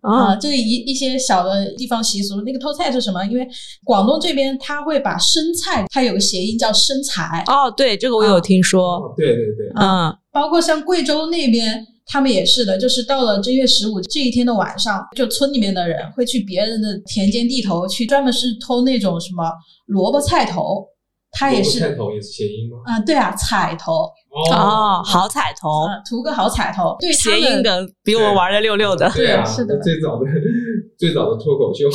[0.00, 0.34] 啊。
[0.36, 3.22] 这一一些小的地方习俗，那个偷菜是什么？
[3.26, 3.46] 因为
[3.84, 7.44] 广东这边他会把生菜，它有个谐音叫生财。
[7.46, 9.12] 哦，对，这个我有听说。
[9.18, 11.86] 对对对，嗯，包括像贵州那边。
[12.06, 19.44] 他们也是的，就是到了正月十五这一天的晚上，就村里面的人会去别人的田间地头去，专门是偷那种什么
[19.86, 20.86] 萝卜菜头。
[21.36, 22.76] 他也是菜头也是谐音吗？
[22.84, 24.08] 啊，对啊，彩头
[24.52, 29.10] 哦，好彩头，图个好彩头，对，谐音梗比我们玩的溜溜的。
[29.10, 30.24] 对啊， 是的，最早的
[30.96, 31.88] 最早的脱口秀。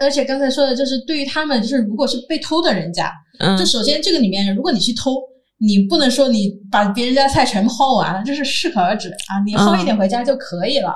[0.00, 3.12] 而且刚才说的就是对于他们，就是如果是被偷的人家，
[3.58, 5.16] 就首先这个里面，如果你去偷。
[5.60, 9.42] 你不能说你把别人家菜全部薅完了，这是适可而止啊！
[9.44, 10.94] 你薅一点回家就可以了。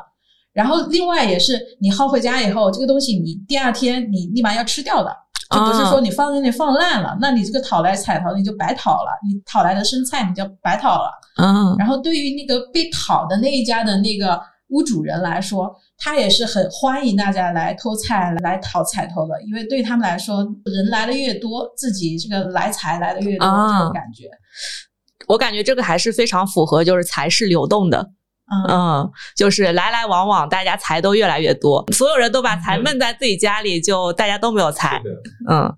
[0.52, 5.10] 然后另外也是，你薅回家以后，这个东西你第二天你立马要吃掉的，
[5.50, 11.10] 就不是说你放在那里放烂了，那你这个讨来彩头你就白讨了，你讨来的生菜你就白讨了。
[11.42, 11.74] 嗯。
[11.78, 24.28] 然后对于那个被讨的那一家的那个屋主人来说，他也是很欢迎大家来偷菜来讨彩头的，因为对他们来说，人来的越多，自己这个来财来的越多，这种感觉。
[25.28, 28.10] 我感觉这个还是非常符合，就是财是流动的，
[28.68, 31.84] 嗯，就是来来往往，大家财都越来越多。
[31.92, 35.00] 所有人都把财闷在自己家里，就大家都没有财。
[35.48, 35.72] 嗯，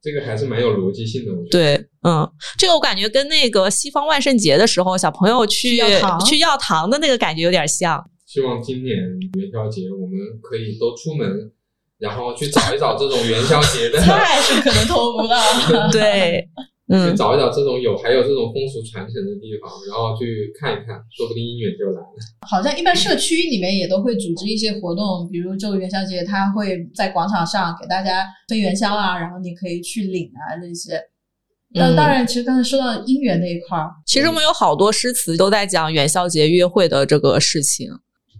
[0.00, 1.32] 这个还是蛮有逻辑性的。
[1.50, 2.26] 对，嗯，
[2.56, 5.82] 这个我感觉跟那个西方万圣节的时候，小朋友去
[6.24, 8.02] 去要糖的那个感觉有点像。
[8.34, 8.98] 希望今年
[9.38, 11.52] 元宵节我们可以都出门，
[11.98, 15.38] 然后去找一找这种元宵节的 菜是可能偷不到。
[15.92, 16.48] 对。
[16.86, 22.18] 去找一找这种有还有这种风俗传承的地方，然后去看一看，说不定姻缘就来了。
[22.50, 31.00] 好像一般社区里面也都会组织一些活动，比如就元宵节，他会在广场上给大家分元宵啊，然后你可以去领啊这些。
[31.70, 37.88] 那当然，其实刚才说到姻缘那一块儿，其实我们有好多诗词都在讲元宵节约会的这个事情。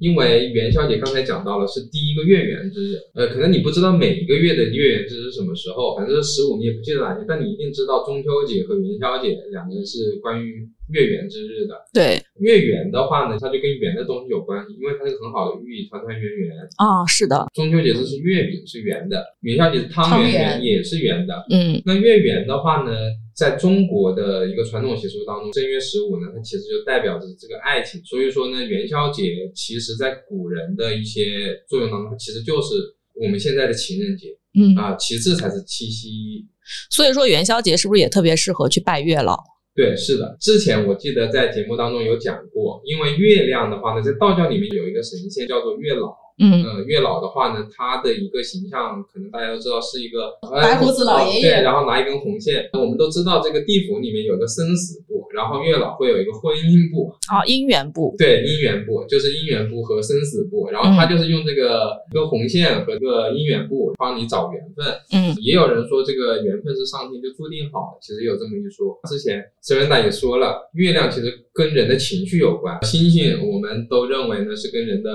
[0.01, 11.75] 因为元宵节刚才讲到了是第一个月圆之日，呃，可能你不知道每一个月的月圆之日是什么时候，反正是十五你也不记得哪天，但你一定知道中秋节和元宵节两个是关于月圆之日的。
[11.93, 16.51] 对，月圆的话呢，它就跟圆的东西有关系，因为它是很好的寓意团团圆圆。
[16.77, 17.47] 啊，是的。
[17.55, 21.45] 中秋节是月饼是圆的，元宵节是汤圆圆也是圆的。
[21.51, 22.93] 嗯，那月圆的话呢？
[23.35, 28.01] 在中国的一个传统习俗当中，正月十五呢，它其实就代表着这个爱情。
[28.05, 32.75] 所以说呢，元宵节其实在古人的一些作用当中，它其实就是
[33.15, 34.29] 我们现在的情人节。
[34.57, 36.47] 嗯啊，其次才是七夕。
[36.89, 39.37] 所以说元宵节是不是也特别适合去拜月老？
[39.75, 40.37] 对，是的。
[40.41, 46.15] 之前我记得在节目当中有讲过，因为月亮的话呢，在道教里面有一个神仙叫做月老。
[46.39, 52.69] 嗯，呃，月老的话呢，他的一个形象可能大家都知道是一个白胡子老爷爷，对，然后拿一根红线。
[52.73, 64.87] 我们都知道这个地府里面有个生死簿，然后月老会有一个婚姻簿，哦，姻缘簿，对，姻缘簿就是姻缘簿和生死簿，然后他就是用这个一根红线和这个姻缘簿帮你找缘分。
[65.13, 68.99] 嗯，也有人说这个缘分是上天就注定好的，其实有这么一说。
[69.09, 75.11] 之前 s e 达也说了，月亮其实跟人的情绪有关，星星我们都认为呢是跟人的。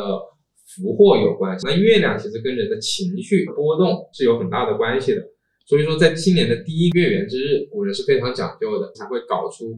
[0.76, 5.22] 福祸有关系，那月亮其实跟人的情绪波动是有很大的关系的。
[5.68, 9.78] 所以说，在今年的第一月圆之日，古人是非常讲究的，才会搞出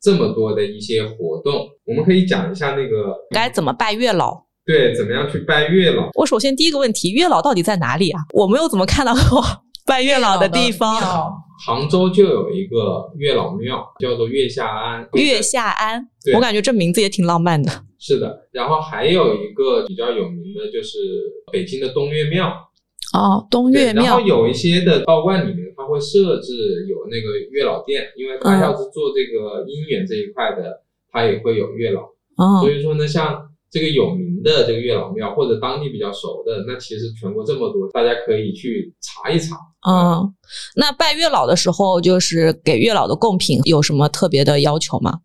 [0.00, 1.66] 这么多的一些活动。
[1.84, 4.44] 我们可以讲一下那个该怎么拜月老。
[4.64, 6.10] 对，怎么样去拜月老？
[6.14, 8.20] 我首先第一个问题，月老到底在哪里啊？
[8.32, 9.42] 我没有怎么看到过
[9.86, 11.32] 拜月老的地方。
[11.64, 15.08] 杭州就有一个月老庙，叫做月下庵。
[15.12, 17.70] 月下庵，我感觉这名字也挺浪漫的。
[17.98, 20.98] 是的，然后还有一个比较有名的，就是
[21.52, 22.48] 北京的东岳庙。
[23.14, 24.02] 哦，东岳庙。
[24.02, 32.00] 然后有一些的道观里面，它会设置有那个月老殿，因为它要是做这个姻缘这一块的，它也会有月老。
[32.36, 32.60] 哦。
[32.60, 33.48] 所以说呢，像。
[33.72, 39.56] 这个有名的这个月老庙，或者当地比较熟的，那其实全国这么多，大家可以去查一查。
[39.88, 40.34] 嗯，
[40.76, 45.20] 那拜月老的时候，就是给月老的贡品有什么特别的要求吗？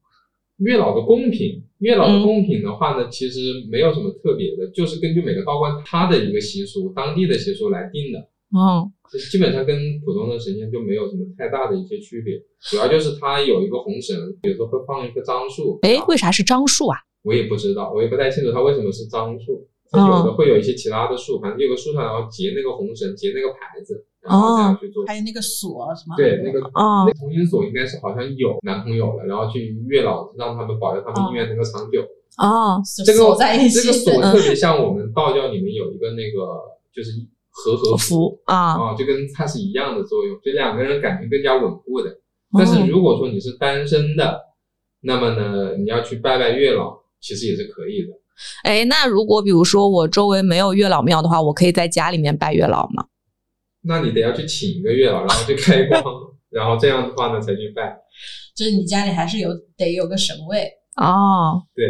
[0.57, 3.39] 月老的贡品，月老的贡品的话呢，其实
[3.69, 8.17] 没有什么特别的，就是根据每个道观它的一个习俗，当地的习俗来定的。
[8.57, 8.89] 嗯，
[9.29, 12.41] 基本上跟普通的神仙就没有什么太大的一些区别，
[12.71, 15.77] 主要就是它有一个红绳，有时候会放一棵樟树。
[15.83, 16.97] 哎，为啥是樟树啊？
[17.21, 25.05] 我也不知道，我也不太清楚它为什么是樟树，它有的会有一些其他的树，反正有个树上然后结那个红绳，结那个牌子，然后这样去做。
[25.05, 26.15] 还有那个锁什么？
[26.15, 32.01] 对，那个那同心锁应该是好像有男朋友了，然后去月老让他们保佑他们姻缘能够长久。
[32.37, 36.39] 哦，这个在一起，这个锁特别像我们道教里面有一个那个
[36.93, 37.11] 就是
[37.49, 42.17] 和合符啊啊，就跟它是一样的作用，就两个人感情更加稳固的。
[42.57, 44.39] 但是如果说你是单身的，
[45.01, 46.97] 那么呢，你要去拜拜月老。
[47.19, 48.13] 其实也是可以的，
[48.61, 53.07] 哎，那如果比如说我周围没有月老庙的话，我可以在家里面拜月老吗？
[53.83, 56.03] 那你得要去请一个月老，然后去开光，
[56.49, 57.97] 然后这样的话呢才去拜。
[58.55, 61.61] 就是你家里还是有得有个神位哦。
[61.75, 61.85] 对，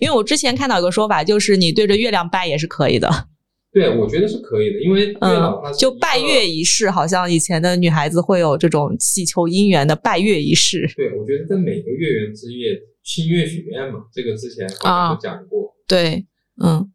[0.00, 3.08] 因为我之前看到一个说法，就是你对着月亮拜也是可以的。
[3.72, 10.86] 对，我觉得是可以的，因为月老就拜月仪式，好像以前的女孩子会有这种祈求姻缘的拜月仪式。
[10.96, 12.80] 对，我觉得在每个月圆之夜。
[13.04, 15.74] 新月许愿嘛，这个之前好像讲过。
[15.88, 16.24] 对，
[16.62, 16.88] 嗯，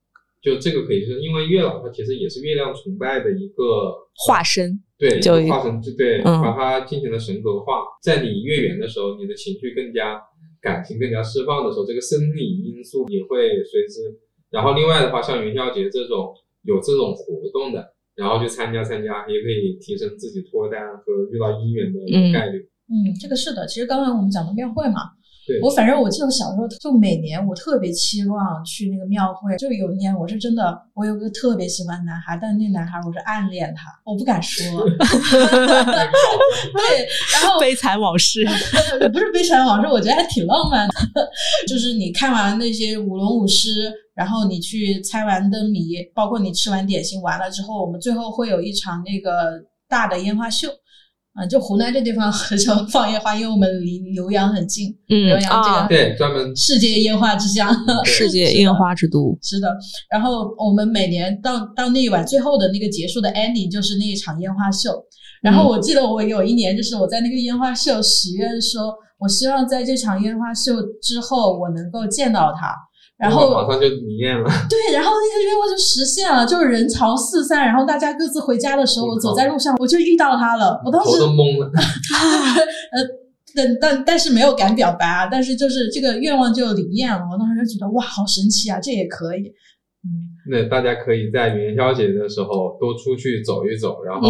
[0.47, 4.79] 就这个可以，就是因为月老他其实也是月亮崇拜的一个化身。
[4.97, 7.83] 对，就化身，就对，把它进行了神格化。
[8.01, 10.17] 在你月圆的时候，你的情绪更加
[10.62, 13.99] 感情更加释放的时候，这个生理因素也会随之。
[14.49, 16.33] 然后另外的话，像元宵节这种
[16.63, 21.99] 有这种活动的，然后去参加参加，也可以提升自己脱单和遇到姻缘的
[22.31, 22.60] 概率。
[22.88, 23.67] 嗯，这个是的。
[23.67, 25.12] 其实刚才我们讲的庙会嘛。
[25.62, 34.63] 我反正我记得我小时候就每年我特别期望去那个庙会，就有一年我是真的，我有个特别喜欢男孩，但是那男孩我是暗恋他，我不敢说。
[34.89, 34.99] 对，
[37.33, 38.45] 然后 悲惨往事
[39.12, 40.93] 不是悲惨往事，我觉得还挺浪漫的。
[41.67, 50.67] 就是你看完那些舞龙舞狮，然后你去猜完灯谜，包括你吃完点心完了之后，我们最后会有一场那个大的烟花秀。
[51.38, 54.89] 啊，就湖南这地方很喜欢放烟花，因为我们离浏阳很近。
[55.08, 57.71] 嗯，浏阳这个对专门世界烟花之乡，
[58.04, 59.38] 世界烟花之都。
[59.43, 59.71] 是的，
[60.10, 64.91] 然后我们每年到到那一晚最后的那个结束的 ending 就是那一场烟花秀。
[65.43, 70.73] 然后我记得我有一年就是我在那个烟花秀许愿说，我希望在这场烟花秀
[71.04, 72.73] 之后我能够见到他。
[73.17, 81.65] 然后马上就灵验了， 对，然后那个愿望就实现了，就是人潮四散，然后大家各自回家的时候，我走在路上，我就遇到他了，我当时都懵了，
[82.93, 83.03] 呃，
[83.56, 89.49] 但但但是没有敢表白啊，但是就是这个愿望就灵验了，我当时就觉得哇，好神奇啊，这也可以，
[90.06, 94.30] 嗯，那大家可以在元宵节的时候多出去走一走，然后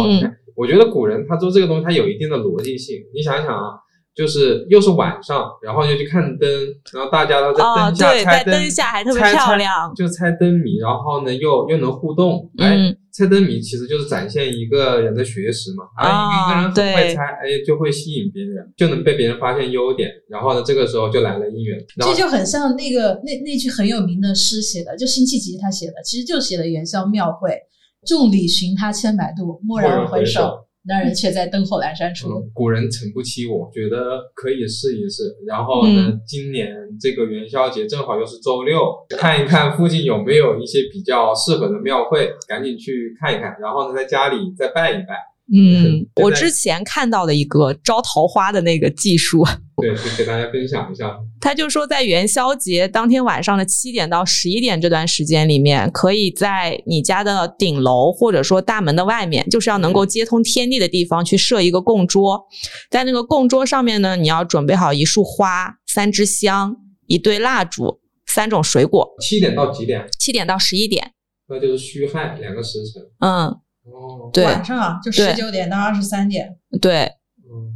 [0.56, 3.84] 我觉得古人他做这个东西，他有一定的逻辑性，你想想啊。
[4.18, 6.50] 就是又是晚上，然后又去看灯，
[6.92, 12.76] 然后大家都在灯下猜灯，灯下还特别漂亮，就猜灯谜，然后呢又又能互动，哎，
[13.12, 27.56] 猜灯谜其实就是展现一个人的学识嘛，啊，一个人很会猜，哎，就会吸引别人，就能被别人发现优点，然后呢这个时候就来了姻缘，这就很像那个那那句很有名的诗写的，就辛弃疾他写的，其实就写的元宵庙会，
[28.04, 30.58] 众里寻他千百度，蓦然回首。
[30.88, 32.28] 那人却在灯火阑珊处。
[32.54, 35.36] 古人诚不欺我，觉得可以试一试。
[35.46, 43.54] 然后呢，今年这个元宵节正好又是周六，看一看附近有没有一些比较适合的庙会，赶紧去看一看。
[43.60, 45.14] 然后呢，在家里再拜一拜。
[45.50, 49.42] 嗯，我之前看到的一个招桃花的那个技术，
[49.80, 51.18] 对，就给大家分享一下。
[51.40, 62.46] 他就说，在元宵节当天晚上的七点到十一点这段时间里面，可以在你家的顶楼或者说大门的外面，就是要能够接通天地的地方去设一个供桌，
[62.90, 69.14] 在那个供桌上面呢，你要准备好一束花、三支香、一对蜡烛、三种水果。
[69.18, 70.06] 七点到几点？
[70.18, 71.12] 七点到十一点。
[71.48, 73.02] 那就是戌亥两个时辰。
[73.20, 73.56] 嗯。
[73.92, 76.56] 哦，对，晚上就十九点到二十三点。
[76.80, 77.10] 对，
[77.44, 77.74] 嗯，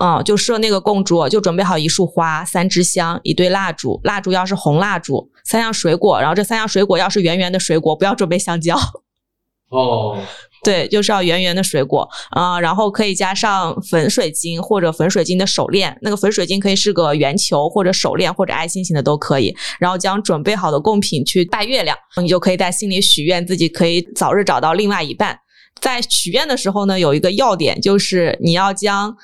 [0.00, 8.76] 嗯，就设那个供桌，就准备好一束花、三支香、一对蜡烛，蜡烛要是红蜡烛，三样水果，然后这三样水果要是圆圆的水果，不要准备香蕉。
[9.70, 10.18] 哦，
[10.64, 19.54] 对，就是要圆圆的水果啊、然后可以加上粉水晶或者粉水晶的手链，那个粉水晶可以是个圆球或者手链或者爱心型的都可以。
[19.78, 25.38] 然后将准备好的贡品去拜月亮，你就可以在心里许愿，自己可以早日找到另外一半。
[25.80, 29.14] 在许愿的时候呢，有一个要点就是你要将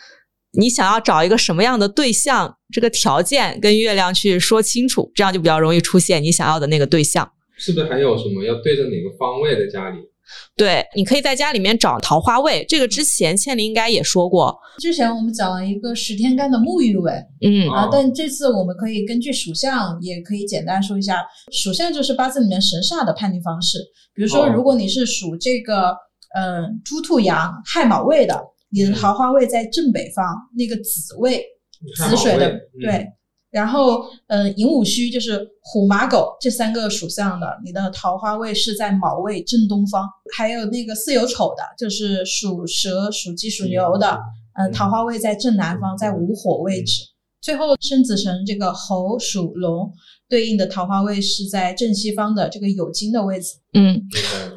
[0.52, 7.30] 你想要找一个什么样的对象，这个条件跟月亮去说清楚，这样就比较容易出现你想要的那个对象。
[7.56, 9.98] 是不是还有什么要对着哪个方位的家里？
[10.56, 17.68] 对，你可以在家里面找桃花位，这个之前倩玲应该也说过，之前我们讲了一个十天干的沐浴位嗯。
[17.68, 23.78] 哦啊，但这次我们可以根据属相，也可以简单说一下，属相就是八字里面神煞的判定方式。
[24.14, 24.52] 比如说，哦。
[24.54, 25.90] 如果你是属这个
[26.34, 28.38] 呃猪兔羊亥卯未的，
[28.70, 30.24] 你的桃花位在正北方，
[30.56, 31.42] 那个子位
[31.96, 33.06] 子水的嗯对。
[33.50, 40.08] 然后，嗯，寅午戌就是虎、马、狗这三个属相的，你的桃花位是在卯位正东方。
[40.36, 44.18] 还有那个巳酉丑的，就是属蛇、属鸡、属牛的，
[44.54, 47.02] 呃，嗯桃花位在正南方，在午火位置。
[47.40, 49.90] 最后，申子辰这个猴、属龙
[50.28, 53.54] 对应的桃花位是在正西方的这个酉金的位置。
[53.72, 54.00] 嗯，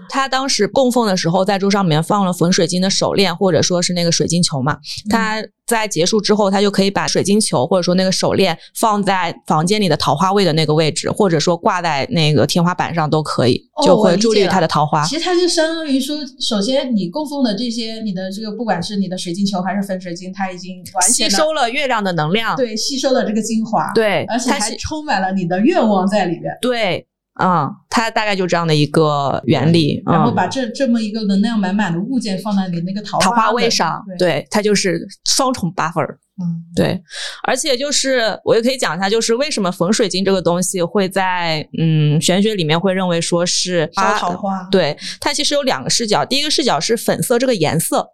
[0.10, 4.78] 他当时供奉的时候，在桌上面放了粉水晶的手链，或者说是那个水晶球嘛。
[5.10, 15.06] 他在结束之后，他就可以把水晶球或者说那个手链放在房间里的桃花位的那个位置，或者说挂在那个天花板上都可以，哦就会助力他的桃花。
[15.06, 26.52] 其实它就相当于说，首先你供奉的这些，你的这个不管是你的水晶球还是粉水晶，它已经完吸收了月亮的能量，对吸收了这个精华，，对，而且还它充满了你的愿望在里面。
[26.62, 27.08] 对，
[27.42, 36.08] 嗯，它大概就这样的一个原理，然后嗯把这这么一个能量满满的物件放在你那个桃桃花位上，对，对，它就是双重 buffer。
[36.42, 37.00] 嗯，对，
[37.44, 48.10] 而且就是我也可以讲一下，就是为什么粉水晶这个东西会在嗯玄学里面会认为说是烧桃花，对，它其实有两个视角，第一个视角是粉色这个颜色。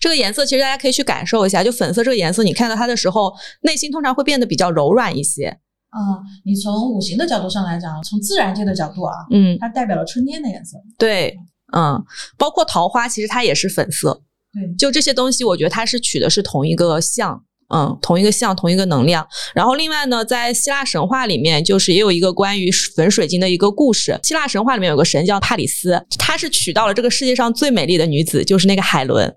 [0.00, 5.58] 这个颜色其实大家可以去感受一下，就粉色这个颜色，你看到它的时候，内心通常会变得比较柔软一些。
[5.98, 10.78] 啊、你从五行的角度上来讲，从自然界的角度啊，嗯，它代表了春天的颜色。
[10.96, 11.36] 对，
[11.76, 12.00] 嗯，
[12.36, 14.22] 包括桃花，其实它也是粉色。
[14.52, 17.42] 对，就这些东西，我觉得它是取的是同一个象，
[17.74, 19.26] 嗯，同一个象，同一个能量。
[19.54, 24.18] 然后另外呢，在希腊神话里面，就是也有一个关于粉水晶的一个故事。
[24.22, 29.36] 希腊神话里面有个神叫帕里斯，她是娶到了这个世界上最美丽的女子，就是那个海伦。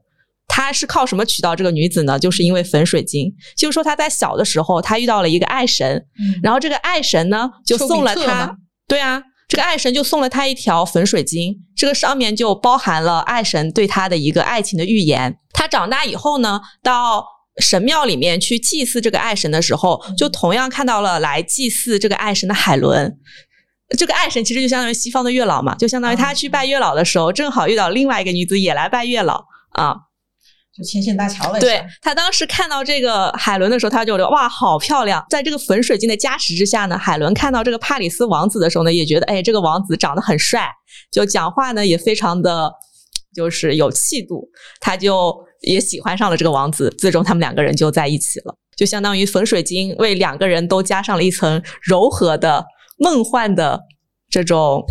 [0.53, 2.19] 她是靠什么娶到这个女子呢？
[2.19, 3.33] 就是因为粉水晶。
[3.55, 15.37] 就是说他在小的时候，他遇到了一个爱神，嗯，然后这个爱神呢就送了特他，对啊，这个爱神就送了他一条粉水晶，这个上面就包含了爱神对他的一个爱情的预言。
[15.53, 17.23] 他长大以后呢，到
[17.61, 23.17] 神庙里面去祭祀这个爱神的时候，就同样看到了来祭祀这个爱神的海伦。
[23.97, 29.95] 这个爱神其实就相当于西方的月老嘛，就相当于他去拜月老的时候，正好遇到另外一个女子也来拜月老啊。
[30.77, 31.67] 就牵线搭桥了一下。
[31.67, 35.23] 对他当时看到这个海伦的时候，他就觉得哇，好漂亮！
[35.29, 40.69] 在这个粉水晶的加持之下呢，海伦看到这个帕里斯王子的时候呢，也觉得哎，这个王子长得很帅，
[41.11, 42.71] 就讲话呢也非常的
[43.35, 44.47] 就是有气度，
[44.79, 52.65] 他就也喜欢上了这个王子，最终他们两个人就在一起了，就相当于粉水晶为两个人都加上了一层柔和的、
[52.97, 53.79] 梦幻的
[54.29, 54.83] 这种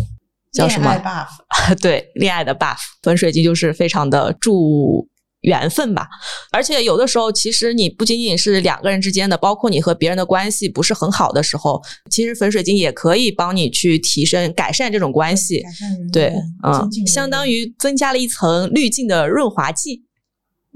[0.53, 5.07] 叫什么 buff， 对恋爱的 buff，粉水晶就是非常的助
[5.41, 6.07] 缘分吧。
[6.51, 15.61] 而且有的时候，其实你不仅仅是两个人之间的，包括你和别人的关系不是很好的时候，其实粉水晶也可以帮你去提升、改善这种关系。
[15.61, 16.33] 改善人对，
[16.63, 20.03] 嗯相当于增加了一层滤镜的润滑剂，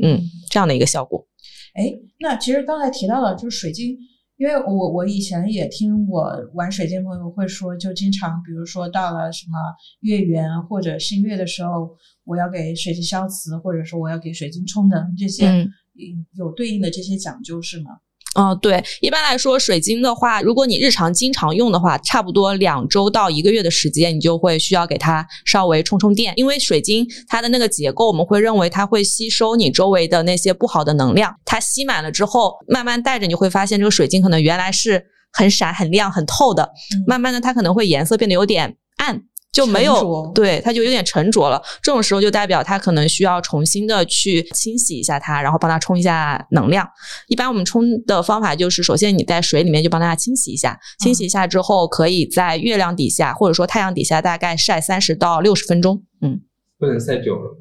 [0.02, 1.28] 嗯，这样的一个效果。
[1.76, 3.98] 哎，那其实刚才提到了，就是水晶，
[4.38, 9.58] 因为我我以前也听我玩水晶朋友会说，就经常比如说到了什么
[10.00, 11.90] 月圆或者新月的时候，
[12.26, 17.92] 我要给水晶消磁，或者说我要给水晶充能，这些嗯嗯有对应的这些讲究是吗？
[18.38, 39.22] 嗯，对，一般来说，水晶的话，如果你日常经常用的话，差不多两周到一个月的时间，你就会需要给它稍微充充电，因为水晶它的那个结构，我们会认为它会吸收你周围的那些不好的能量，它吸满了之后，慢慢带着你会发现这个水晶可能原来是很闪、很亮、很透的，嗯慢慢的它可能会颜色变得有点暗。
[39.56, 41.62] 就没有对，它就有点沉着了。
[41.82, 46.86] 这种时候就代表它可能需要重新的去清洗一下它，然后帮它充一下能量。
[47.28, 56.42] 一般我们冲的方法就是，首先你在水里面就帮它清洗一下，清洗一下之后，可以在月亮底下或者说太阳底下大概晒三十到六十分钟，嗯，
[56.78, 57.58] 不能晒久了，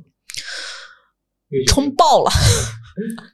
[1.68, 2.30] 冲爆了。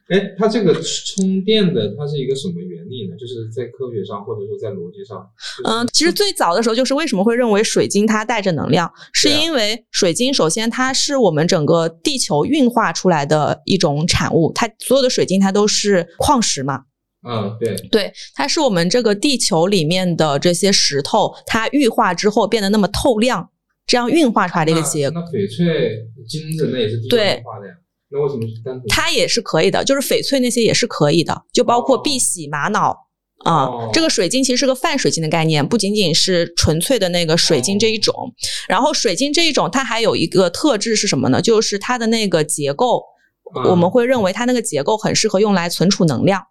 [0.09, 3.15] 哎，它这个充电的，它是一个什么原理呢？
[3.17, 5.23] 就是在科学上，或者说在逻辑上。
[5.63, 16.81] 嗯，其实最早的时候，就是为什么会认为水晶它带着能量，是因为水晶首先它是我们整个地球运化出来的一种产物，它所有的水晶它都是矿石嘛。
[17.23, 23.47] 嗯，对，对，它是我们这个地球里面的这些石头，它玉化之后变得那么透亮，
[23.85, 25.21] 这样运化出来的一个结果。
[25.21, 27.75] 那翡翠、金子那也是运化的呀。
[28.11, 28.83] 那为什么是单纯？
[28.89, 32.95] 它也是可以的，就是翡翠那些也是可以的，就包括碧玺、玛瑙
[33.45, 33.69] 啊。
[33.93, 38.13] 这个水晶其实是个泛水晶的概念，不仅仅是纯粹的那个水晶这一种。
[38.67, 41.41] 然后水晶这一种，它还有一个特质是什么呢？
[41.41, 43.01] 就是它的那个结构，
[43.69, 46.41] 我们会认为它那个结构很适合用来存储能量。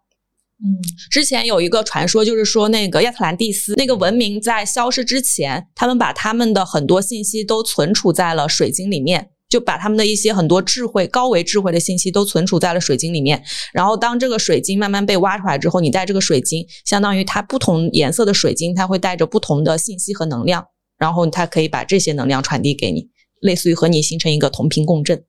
[0.63, 0.77] 嗯，
[1.11, 9.31] 之前有一个传说，就是说那个亚特兰蒂斯那个文明在消失之前，他们把他们的很多信息都存储在了水晶里面。
[9.51, 13.43] 就把他们的一些很多智慧、高维智慧的信息都存储在了水晶里面。
[13.75, 20.65] 然后，当这个水晶慢慢被挖出来之后，你带这个水晶，相当于它不同颜色的水晶，它会带着不同的信息和能量，
[20.97, 25.25] 然后它可以把这些能量传递给你，类似于和你形成一个同频共振。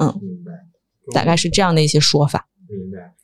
[0.00, 0.52] 嗯，明白。
[1.12, 2.48] 大概是这样的一些说法。
[2.66, 3.14] 明白。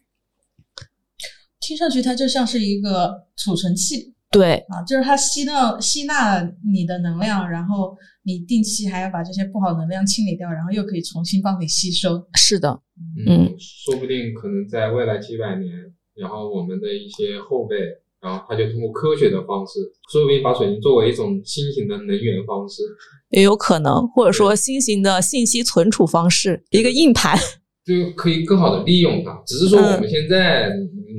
[1.60, 4.14] 听上去它就像是一个储存器。
[4.30, 6.40] 对啊，就是它吸到吸纳
[6.72, 7.96] 你的能量，然后
[8.30, 12.22] 你定期还要把这些不好能量清理掉，然后又可以重新帮你吸收。
[12.34, 12.80] 是的，
[13.26, 15.70] 嗯，说不定可能在未来几百年，
[16.14, 17.76] 然后我们的一些后辈，
[18.20, 19.80] 然后他就通过科学的方式，
[20.12, 22.82] 说不定把水晶作为一种新型的能源方式，
[23.30, 27.36] 也有可能，或者说新型的信息存储方式，一个硬盘。
[27.82, 30.70] 就可以更好的利用它，只是说我们现在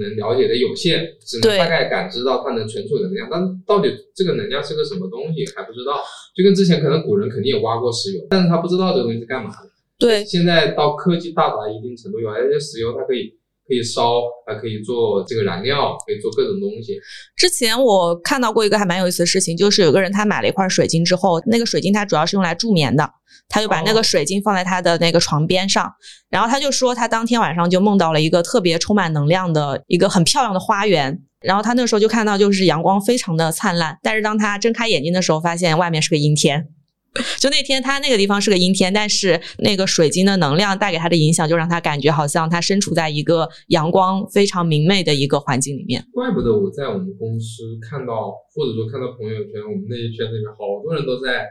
[0.01, 6.01] 能了解的有限，只能大概感知到它能存储能量，但到底这个能量是个什么东西还不知道。
[6.35, 9.69] 就跟之前可能古人肯定也挖过石油，但是他不知道这个东西是干嘛的。
[9.99, 13.39] 对，现在到科技到达一定程度以后，而且石油它可以。
[13.71, 16.99] 可以烧，还可以做这个燃料，可以做各种东西。
[17.37, 23.09] 之前我看到过一个还蛮有意思的事情，就是有个人他买了一块水晶之后，那个水晶它主要是用来助眠的，
[23.47, 25.89] 他就把那个水晶放在他的那个床边上，
[26.29, 36.67] 然后他就说他当天晚上就梦到了一个特别充满能量的一个很漂亮的花园，然后他那时候就看到就是阳光非常的灿烂，但是当他睁开眼睛的时候，发现外面是个阴天。
[37.39, 46.05] 就那天，他那个地方是个阴天，但是那个水晶的能量带给他的影响，就让他感觉好像他身处在一个阳光非常明媚的一个环境里面。
[46.13, 51.45] 怪不得我在我们公司看到，或者说看到朋友圈，我们那一圈子里面好多人都在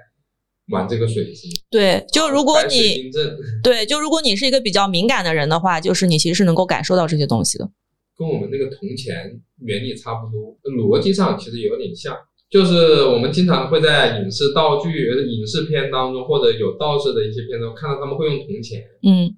[0.68, 1.50] 玩这个水晶。
[1.70, 3.10] 对，就如果你
[3.62, 7.70] 对，就如果你是一个比较敏感的人的话，就是你其实是能够感受到这些东西的。
[8.16, 12.16] 跟我们那个铜钱原理差不多，逻辑上其实有点像。
[12.50, 18.82] 就是我们经常会在影视道具、影视片当中，或者有道士的一些片中看到他们会用铜钱。
[19.06, 19.30] 嗯，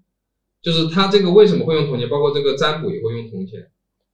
[0.63, 2.09] 就是他这个为什么会用铜钱？
[2.09, 3.61] 包括这个占卜也会用铜钱。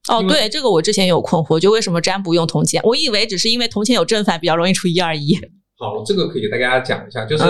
[0.08, 2.82] 哦，对，这个我之前有困惑，就为什么占卜用铜钱？
[2.82, 5.32] 我以为只是因为铜钱有正反，比较容易出一二一。
[5.76, 7.44] 好，这个可以给大家讲一下，就是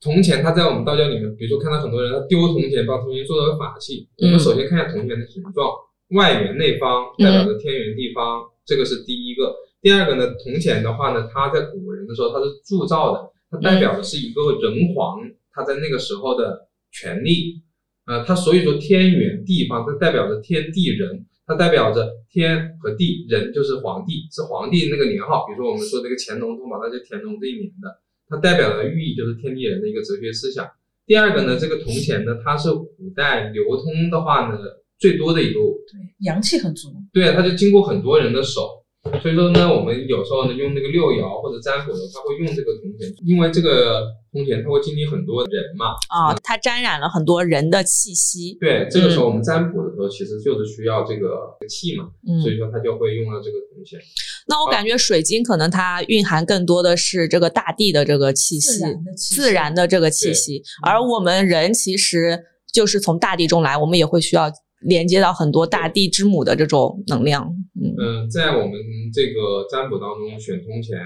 [0.00, 4.08] 铜钱它在我们道教里面，比如说看到很多人他丢铜钱，把铜钱做成法器。
[4.18, 5.72] 我们首先看一下铜钱的形状，
[6.10, 9.52] 外圆内方，代表着天圆地方，这个是第一个。
[9.88, 15.18] 第二个呢，铜钱的话呢，它在古人的时候它是铸造的，它代表的是一个人皇
[15.50, 17.62] 他在那个时候的权利，
[18.04, 27.88] 呃，它所以说天圆地方，它代表着天地人，它代表着天和地，人就是皇帝，是皇帝那个年号，比如说我们说这个乾隆通宝，那就乾隆这一年的，
[28.28, 30.68] 它代表的寓意就是天地人的一个哲学思想。
[31.06, 34.58] 第二个呢，这个铜钱呢，它是古代流通的话呢
[34.98, 38.77] 最多的一个，对，阳气很足，对，它就经过很多人的手。
[39.20, 48.56] 所以说呢，我们有时候呢用那个六爻或者占卜呢，他会用这个铜钱，因为这个铜钱它会经历很多人嘛，啊，它沾染了很多人的气息。
[48.60, 52.08] 对，这个时候我们占卜的时候，其实就是需要这个气嘛，
[52.42, 53.98] 所以说它就会用了这个铜钱。
[54.46, 58.82] 那我感觉水晶可能它蕴含更多的是这个大地的这个气息，
[59.16, 62.38] 自然的这个气息，而我们人其实
[62.72, 64.50] 就是从大地中来，我们也会需要。
[64.80, 68.72] 连接到很多大地之母的这种能量，嗯，在我们
[69.12, 70.98] 这个占卜当中选铜钱，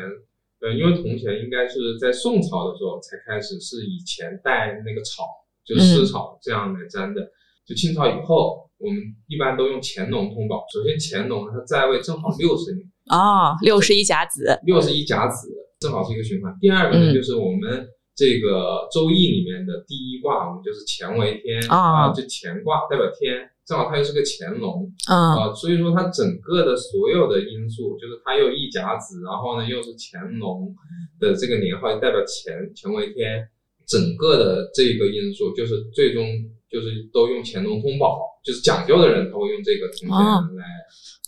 [0.61, 5.25] 呃，因为铜钱应该是在宋朝的时候才开始是以前带那个草，
[5.65, 7.23] 就是丝草这样来占的。
[7.65, 8.99] 就清朝以后，我们
[9.29, 10.67] 一般都用乾隆通宝。
[10.73, 15.49] 首先，乾隆他在位正好六十年，啊，六十一甲子，六十一甲子
[15.79, 16.53] 正好是一个循环。
[16.61, 23.49] 第二个呢，就是我们这个周易里面的第一卦，我们就是乾为天啊，就乾卦代表天。
[23.65, 30.75] 正好它又是个乾隆啊，所以说它整个的所有的因素，就是它又一甲子，然后呢又是乾隆
[31.21, 33.49] 的这个年号，代表乾乾为天，
[33.87, 36.27] 整个的这个因素就是最终
[36.69, 40.65] 就是都用乾隆通宝，就是讲究的人他会用这个铜钱来。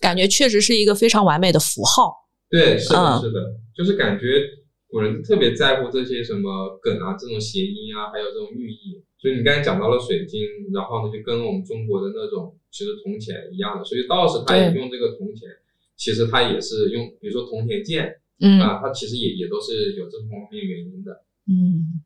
[0.01, 2.13] 感觉确实是一个非常完美的符号。
[2.51, 3.41] 对，是的，是的，
[3.77, 4.43] 就是感觉
[4.89, 9.03] 古人特别在乎这些什么梗啊，这种谐音啊，还有这种寓意。
[9.25, 10.39] 所以你刚才讲到了水晶，
[10.75, 13.83] 然后呢，就跟我们中国的那种其实铜钱一样的。
[13.83, 15.49] 所以道士他也用这个铜钱，
[15.97, 21.25] 其实他也是用，比如说铜钱剑，嗯啊，他其实也也都是有这方面原因的。
[21.49, 22.05] 嗯，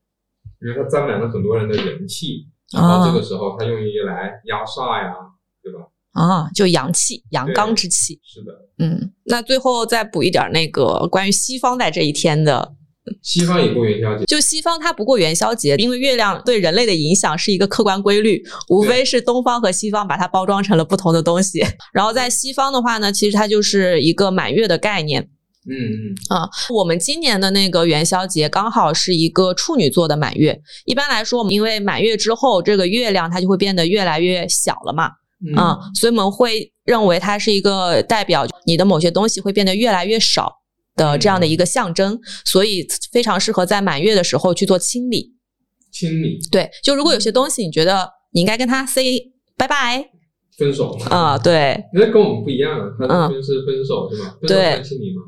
[0.62, 5.12] 因为它沾满了很多人的人气，然后这个时候他用于来压煞呀，
[5.60, 5.88] 对吧？
[6.12, 8.20] 啊，就阳气、阳刚之气。
[8.22, 12.76] 是的，嗯，那最后再补一点那个关于西方在这一天的。
[13.22, 21.64] 西方也过元宵节，就西方它不过元宵节，因为月亮对人类的影响是一个客观规律，无非是东方和西方把它包装成了不同的东西。
[21.92, 25.28] 然后在西方的话呢，其实它就是一个满月的概念。
[25.70, 26.00] 嗯嗯
[26.34, 30.58] 啊，我们今年的那个元宵节刚好是一个处女座的满月。
[30.86, 35.10] 一般来说，我们因为满月之后，这个月亮它就会变得越来越小了嘛。
[35.54, 40.52] 嗯，所以我们会认为它是一个代表你的某些东西会变得越来越少
[40.98, 45.32] 的这样的一个象征，所以非常适合在满月的时候去做清理。
[45.90, 46.38] 清理。
[46.52, 50.10] 对，就如果有些东西你觉得你应该跟他 say 拜拜，
[50.58, 54.36] 分手啊，对，那跟我们不一样啊，他那边是分手是吧？
[54.46, 55.22] 对，清理吗？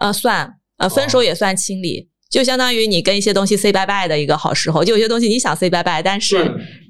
[0.00, 2.10] 呃，算，呃，分手也算清理。
[2.30, 6.36] 就相当于你跟一些东西 say 拜拜的一个好时候，就有些东西你想 say 拜拜，但是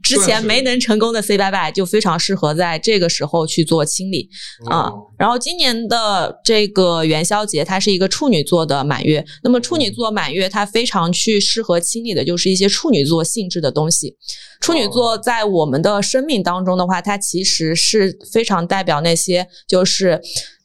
[0.02, 4.28] 之前没能成功的 say bye bye，，就非常适合在这个时候去做清理
[4.68, 4.90] 啊。
[5.16, 14.16] 然后今年的这个元宵节，它是一个处女座的满月，那么处女座满月它非常去适合清理的就是一些处女座性质的东西。
[14.60, 20.20] 处女座在我们的生命当中的话，它其实是非常代表那些就是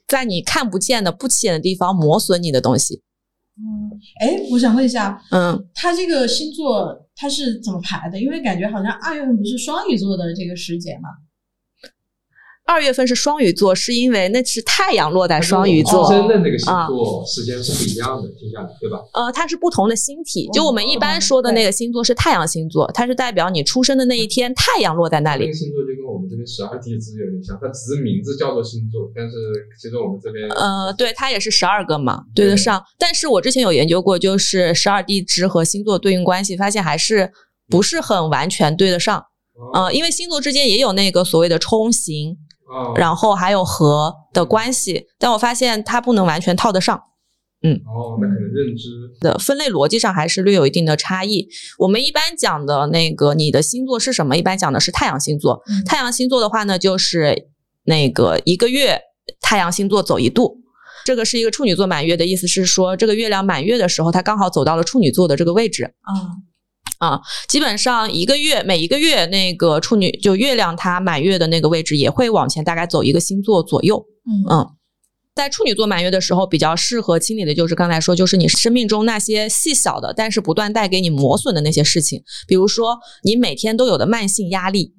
[0.07, 3.01] 在你看不见的不起眼的地方磨损你的东西。
[3.59, 3.89] 嗯，
[4.21, 8.21] 哎，我想问一下，嗯，他这个星座他是怎么排的？
[8.21, 11.09] 因为感觉好像二月份不是双鱼座的这个时节嘛。
[12.67, 18.99] 二月份是双鱼座，是因为那是太阳落在双鱼座，真的那个星座时间是不一样的，听下来对吧？
[19.13, 25.45] 呃，它是不同的星体，就我们一般说的那个星座是太阳星座，它是代表你出生的那一天太阳落在那里。
[25.45, 29.33] 那个星座就跟我们这边十二地支有点像，它只是名字叫做星座，但是
[29.81, 32.83] 其实我们这边呃，对，它也是十二个嘛，对得上。
[32.99, 37.31] 但是我之前有研究过，就是十二地支和星座对应关系，发现还是
[37.69, 39.23] 不是很完全对得上。
[39.73, 42.37] 呃，因为星座之间也有那个所谓的冲刑。
[42.95, 47.01] 然后还有和的关系，但我发现它不能完全套得上。
[47.63, 48.89] 嗯，哦，那可能认知
[49.19, 51.47] 的分类逻辑上还是略有一定的差异。
[51.79, 54.37] 我们一般讲的那个你的星座是什么？
[54.37, 55.63] 一般讲的是太阳星座。
[55.83, 57.49] 太阳星座的话呢，就是
[57.85, 59.01] 那个一个月
[59.41, 60.57] 太阳星座走一度。
[61.03, 65.85] 这个是一个处女座满月的意思是说，这个月亮满月的时候，它刚好走到了处女座的这个位置。
[66.01, 66.13] 啊。
[66.99, 74.03] 啊，基本上一个月每一个月那个处女就月亮它满月的那个位置也会往前大概走一个星座左右。
[74.49, 74.67] 嗯，
[75.35, 84.93] 在处女座满月的时候，比较适合清理的就是刚才说，就是你生命中那些细小的，但是不断带给你磨损的那些事情，比如说你每天都有的慢性压力。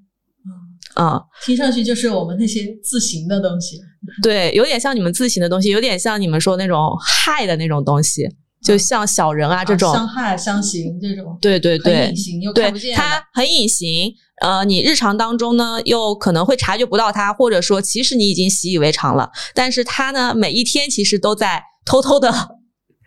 [0.96, 3.78] 嗯，听上去就是我们那些自行的东西。
[4.22, 8.22] 对，有点像你们自行的东西，有点像你们说那种害的那种东西。
[8.62, 12.94] 就像小人啊这种相害相刑这种，对对对，很隐形又看不见。
[12.96, 22.32] 它很隐形，呃，你日常当中呢又可能会察觉不到它，或者说其实你已经习以为常了，但是它呢每一天其实都在偷偷的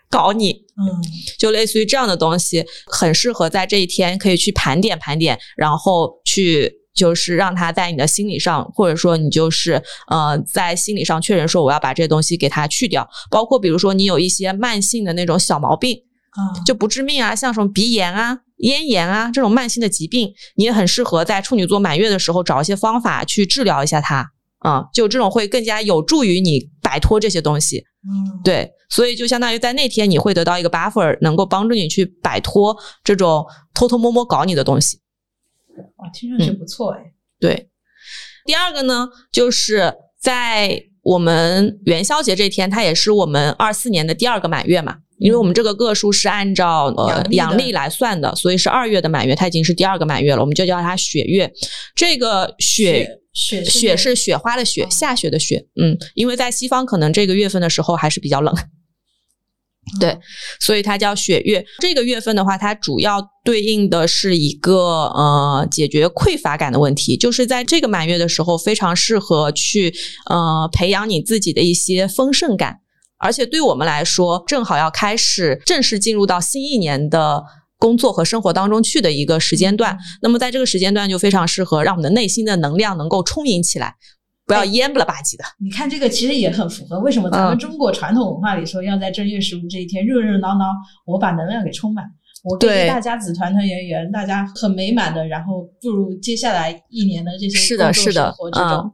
[0.10, 1.04] 搞你，嗯，
[1.38, 6.81] 就类似于这样的东西，很适合在这一天可以去盘点盘点，然后去。
[6.94, 15.98] 就是让他在你的心理上，或者说你就是呃，在心理上确认说我要把这些东西给它去掉，包括比如说你有一些慢性的那种小毛病，
[16.32, 24.30] 啊，就不致命啊，像什么鼻炎啊、咽炎啊这种慢性的疾病，你也很适合在处女座满月的时候找一些方法去治疗一下它，
[24.60, 35.00] 啊，就这种会更加有助于你摆脱这些东西，嗯，对，所以就相当于在那天你会得到一个 buffer，能够帮助你去摆脱这种偷偷摸摸搞你的东西。
[35.98, 37.00] 哇，听上去不错哎。
[37.40, 37.70] 对，
[38.46, 44.98] 第二个呢，就是在我们元宵节这天，它也是我们二四年的第二个满月嘛。
[45.18, 51.52] 因为我们这个个数是按照呃阳历来算的，所以是二月的满月，它已经是第二个满月了，我们就叫它雪月。
[51.94, 55.68] 这个雪雪雪是雪花的雪，下雪的雪。
[55.80, 58.52] 嗯，因为在西方可能这个月份的时候还是比较冷。
[60.00, 60.18] 对，
[60.60, 61.64] 所以它叫雪月。
[61.80, 69.94] 这个月份的话，它主要对应的是一个呃解决匮乏感的问题，就是在这个满月的时候，非常适合去
[70.30, 72.78] 呃培养你自己的一些丰盛感。
[73.24, 77.44] 而且对我们来说，正好要开始正式进入到新一年的
[77.78, 79.96] 工作和生活当中去的一个时间段。
[80.24, 83.94] 那么在这个时间段就非常适合让我们的内心的能量能够充盈起来，
[84.52, 85.44] 不要蔫不了吧唧的。
[85.60, 90.66] 你看这个其实也很符合，为什么咱们中国传统文化里说要在正月十五这一天热热闹闹，
[91.06, 92.06] 我把能量给充满。
[92.44, 98.92] 我跟大家子团团圆圆，大家很美满的，然后步入接下来一年的这些是的，是的，嗯，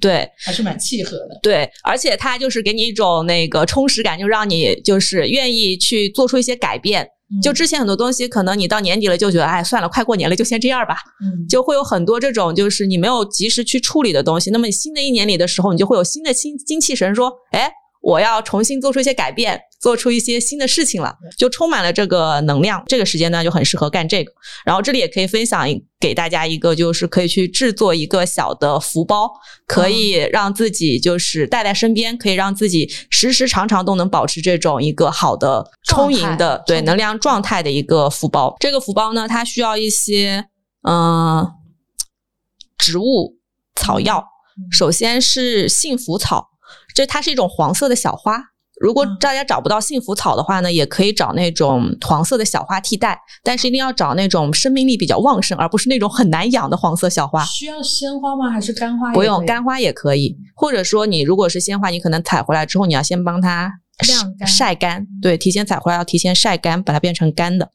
[0.00, 1.38] 对，还是蛮契合的。
[1.42, 7.08] 对，而且它就是给你一种那个充实感，就让你就是愿意去做出一些改变。
[7.42, 10.96] 就之前很多东西，可能你到年底了就觉得，哎，算了，快过年了，就先这样吧。
[11.24, 14.50] 嗯，就会有很多这种就是你没有及时去处理的东西。
[14.50, 17.70] 那么新的一年里的时候，你就会有新的新精气神，说，哎。
[18.04, 22.84] 我要重新做出一些改变，做出一些新的事情了，就充满了这个能量。
[22.86, 24.30] 这个时间段，就很适合干这个。
[24.66, 25.66] 然后这里也可以分享
[25.98, 29.30] 给大家一个，就是可以去制作一个小的福包，
[29.66, 38.54] 可以让自己就是带在身边，可以让自己时时常常都能保持这种一个好的充盈的对能量状态的一个福包。
[38.60, 40.44] 这个福包呢，它需要一些
[40.86, 41.50] 嗯
[42.76, 43.38] 植物
[43.74, 44.26] 草药，
[44.70, 46.50] 首先是幸福草。
[46.94, 48.40] 这它是一种黄色的小花，
[48.80, 57.44] 如果大家找不到幸福草的话呢，也可以找那种黄色的小花替代，但是一定要找那种生命力比较旺盛，而不是那种很难养的黄色小花。
[57.44, 58.48] 需要鲜花吗？
[58.48, 59.12] 还是干花？
[59.12, 60.36] 不用，干花也可以。
[60.54, 63.72] 或者说，你如果是鲜花，你可能采回来之后，你要先帮它
[64.06, 65.06] 晾干、晒干。
[65.20, 67.70] 对，提前采回来要提前晒干，把它变成干的，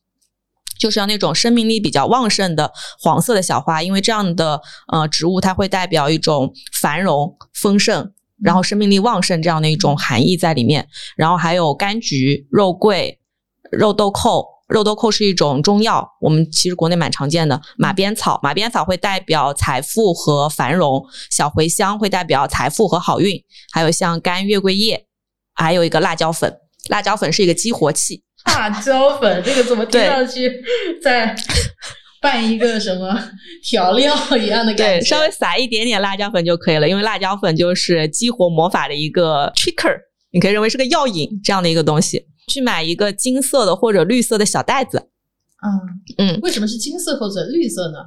[0.80, 4.62] 就是要那种生命力比较旺盛的黄色的小花，因为这样的
[4.92, 8.12] 呃植物它会代表一种繁荣丰盛。
[8.44, 13.20] 然后生命力旺盛这样的一种含义在里面，然后还有柑橘、肉桂、
[13.72, 14.46] 肉豆蔻。
[14.70, 17.60] 肉豆蔻是一种中药，我们其实国内蛮常见的。
[17.76, 23.36] 马鞭草，马鞭草会代表财富和繁荣；小茴香会代表财富和好运。
[23.72, 25.08] 还有像干月桂叶，
[25.56, 26.56] 还有一个辣椒粉。
[26.90, 28.24] 辣椒粉是一个激活器。
[28.46, 30.64] 辣椒粉这个怎么听上去
[31.02, 31.36] 在？
[32.22, 33.18] 拌一个什么
[33.64, 39.96] 调料一样的感觉，对，稍微撒一点点辣椒粉就可以了，因为辣椒粉就是激活魔法的一个 tricker，
[40.32, 42.26] 你可以认为是个药引这样的一个东西。
[42.48, 45.10] 去买一个金色的或者绿色的小袋子。
[45.62, 47.98] 嗯嗯，为什么是金色或者绿色呢？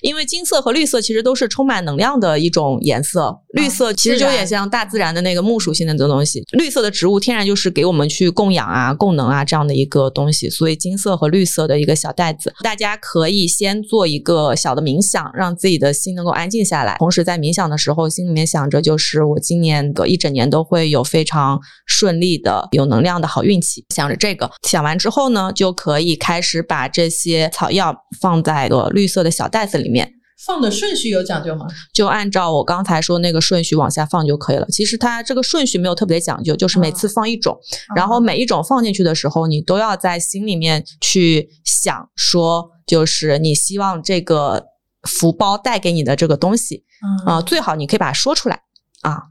[0.00, 6.42] 因为金色和绿色其实都是充满能量的一种颜色，绿色其实就有点像大自然的那个木属性的这东西。
[6.52, 16.96] 绿色的植物天然就是给我们去供养啊、供能啊这样的一个东西，所以金色和绿色的一个小袋子，大家可以先做一个小的冥想，让自己的心能够安静下来。
[16.96, 23.84] 同时在冥想的时候，心里面想着就是我今年的一整年都会有非常顺利的、有能量的好运气。
[23.94, 27.01] 想着这个，想完之后呢，就可以开始把这。
[27.02, 30.12] 这些草药放在个绿色的小袋子里面，
[30.46, 31.66] 放的顺序有讲究吗？
[31.92, 34.64] 就按照我刚才说那个顺序往下放就可以了。
[34.68, 37.58] 其实它这个顺序没有特别讲究，就是每次放一种，
[37.96, 44.66] 然后每一种放进去的时候，你都要在心里面去想，说就是你希望这个
[45.02, 46.84] 福包带给你的这个东西，
[47.26, 48.60] 啊，最好你可以把它说出来
[49.00, 49.22] 啊，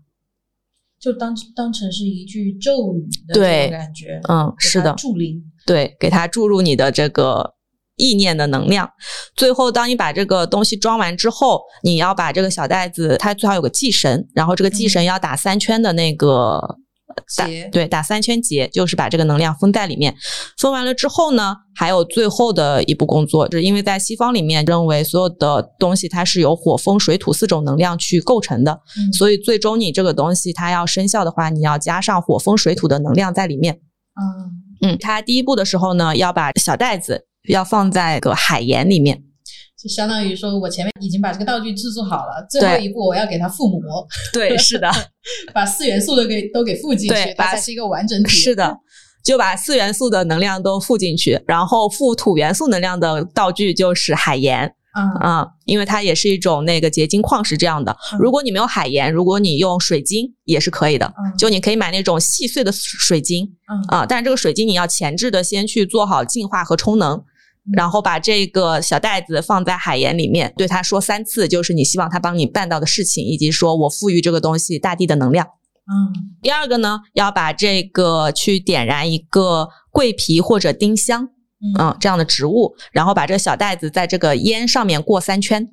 [0.99, 7.55] 就当当成是一句咒语的这种感觉，嗯，是的，助灵，对，给它注入你的这个。
[7.97, 8.89] 意念的能量，
[9.35, 16.77] 最后当你把这个东西装完之后，你要把这个小袋子，它最好有个系绳，然后这个系绳要打三圈的那个
[17.27, 20.15] 结，对，打三圈结，就是把这个能量封在里面。
[20.57, 28.79] 封完了之后呢，还有最后的一步工作，就是因为在西方里面认为所有的东西它是由火、风、水、土四种能量去构成的，
[29.13, 33.79] 所以最终你这个东西它要生效的话，你要加上火、风、水、土的能量在里面。
[34.83, 37.27] 嗯嗯，它第一步的时候呢，要把小袋子。
[37.47, 39.23] 要放在个海盐里面，
[39.81, 44.07] 就相当于说我前面已经把这个道具制作好了，最后一步我要给它附魔。
[44.31, 44.91] 对，是的，
[45.53, 48.29] 把四元素都给都给附进去，它才是一个完整体。
[48.29, 48.77] 是的，
[49.23, 54.73] 就把四元素的能量都附进去，然后附土元素能量的道具就是海盐。
[54.93, 57.95] 嗯啊，因为它也是一种那个结晶矿石这样的。
[58.19, 61.13] 如果你没有海盐，如果你用水晶也是可以的。
[61.37, 63.45] 就你可以买那种细碎的水晶。
[63.71, 67.23] 嗯啊，但是这个水晶你要前置的先去做好净化和充能。
[67.73, 75.45] 然后把这个小袋子放在海盐里面，对他说三次，就是你希望他帮你办到的事情，以及说我赋予这个东西大地的能量。
[75.45, 81.29] 嗯，第二个呢，要把这个去点燃一个桂皮或者丁香，
[81.79, 85.69] 嗯，这样的植物，然后把这个小袋子在这个烟上面过三圈。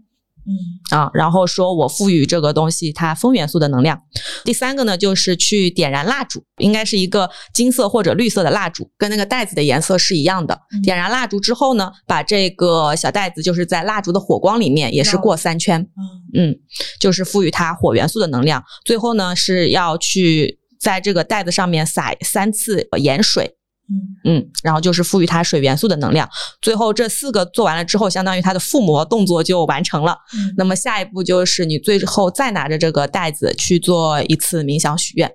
[0.47, 4.01] 嗯啊，然后说我赋予这个东西它风元素的能量。
[4.45, 10.59] 第三个呢，就是去点燃蜡烛，应该是一个金色或者绿色的蜡烛，跟那个袋子的颜色是一样的。
[10.83, 15.87] 点燃蜡烛之后呢，把这个小袋子就是在蜡烛的火光里面也是过三圈。
[16.35, 16.55] 嗯，
[16.99, 18.65] 就是赋予它火元素的能量。
[18.85, 23.58] 最后呢，是要去在这个袋子上面撒三次盐水。
[24.25, 26.29] 嗯，然后就是赋予它水元素的能量。
[26.61, 30.17] 最后这四个做完了之后，相当于它的附魔动作就完成了。
[30.35, 35.31] 嗯那么下一步就是你最后再拿着这个袋子去做一次冥想许愿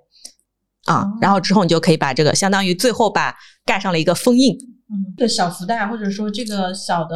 [0.85, 3.33] 啊哦，然后之后你就可以把这个相当于最后把
[3.65, 4.53] 盖上了一个封印。
[4.55, 7.15] 嗯，这个小福袋或者说这个小的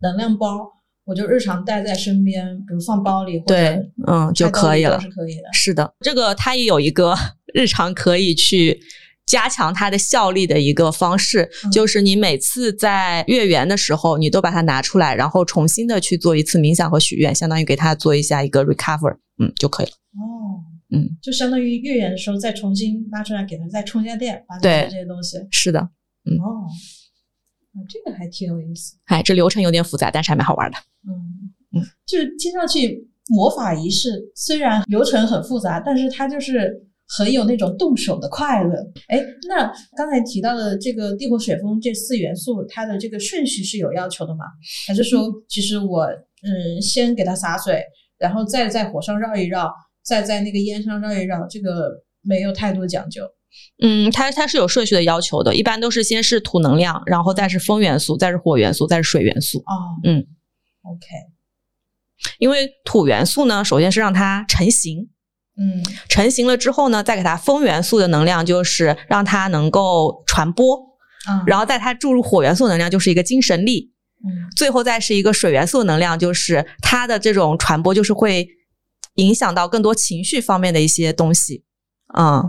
[0.00, 0.46] 能量包，
[1.04, 4.98] 我就日常带在身边，比如放包里或者对，嗯，就可以了。
[5.00, 5.48] 是可以的。
[5.52, 7.14] 是的，这个它也有一个
[7.52, 8.80] 日常可以去
[9.30, 19.92] 加强它的效力的一个方式，嗯就是你每次在月圆的时候，你都把它拿出来，然后重新的去做一次冥想和许愿，相当于给它做一下一个 recover，嗯，就可以了。
[19.92, 20.58] 哦，
[20.90, 25.38] 嗯，就相当于月圆的时候再重新拉出来给它再充一下电，把对这些东西。
[25.52, 25.78] 是的，
[26.24, 26.66] 嗯哦，
[27.74, 28.96] 啊，这个还挺有意思。
[29.04, 30.76] 哎，这流程有点复杂，但是还蛮好玩的。
[31.06, 36.84] 嗯嗯，就是听上去魔法仪式虽然流程很复杂，但是它就是
[37.18, 38.74] 很有那种动手的快乐。
[39.08, 44.44] 哎，那刚才提到的这个地火水风这四元素，它的这个顺序是有要求的吗？
[44.86, 47.82] 还是说，其实我嗯先给它洒水，
[48.18, 51.90] 然后再在火上绕一绕，再在那个烟上绕一绕，这个
[52.22, 53.22] 没有太多讲究。
[53.82, 59.58] 嗯，它它是有顺序的要求的，一般都是先是土能量，然后再是风元素，再是火元素，再是水元素。
[59.58, 60.24] 哦，嗯
[60.82, 61.06] ，OK，
[62.38, 65.10] 因为土元素呢，首先是让它成型，
[65.60, 65.82] 嗯。
[66.08, 70.76] 成型了之后呢，再给它风元素的能量，就是让它能够传播，
[71.28, 73.92] 嗯，然后在它注入火元素能量，就是一个精神力，
[74.24, 74.50] 嗯。
[74.56, 78.48] 最后再是一个水元素能量，就是它的这种传播，就是会
[79.14, 81.64] 影响到更多情绪方面的一些东西，
[82.16, 82.42] 嗯，嗯，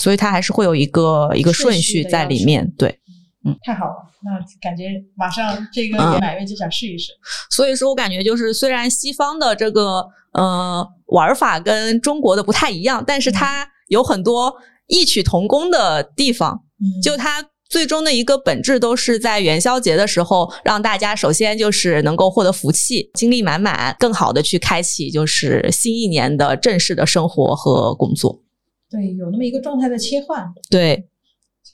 [0.00, 3.00] 所以它还是会有一个一个顺顺序序在里面，对。
[3.44, 3.56] 嗯。
[3.62, 3.94] 太好了，
[4.24, 6.14] 那感觉马上这个嗯。
[6.14, 7.12] 也满月就想试一试。
[7.50, 14.54] 所以说我感觉就是，虽然西方的这个呃玩法跟中国的不太一样，但是它有很多
[14.86, 16.62] 异曲同工的地方。
[16.80, 28.40] 嗯就它最终的一个本质都是在元宵节的时候，让大家首先就是能够获得福气，精力满满，更好的去开启就是新一年的正式的生活和工作。
[28.88, 30.46] 对，有那么一个状态的切换。
[30.70, 31.08] 对，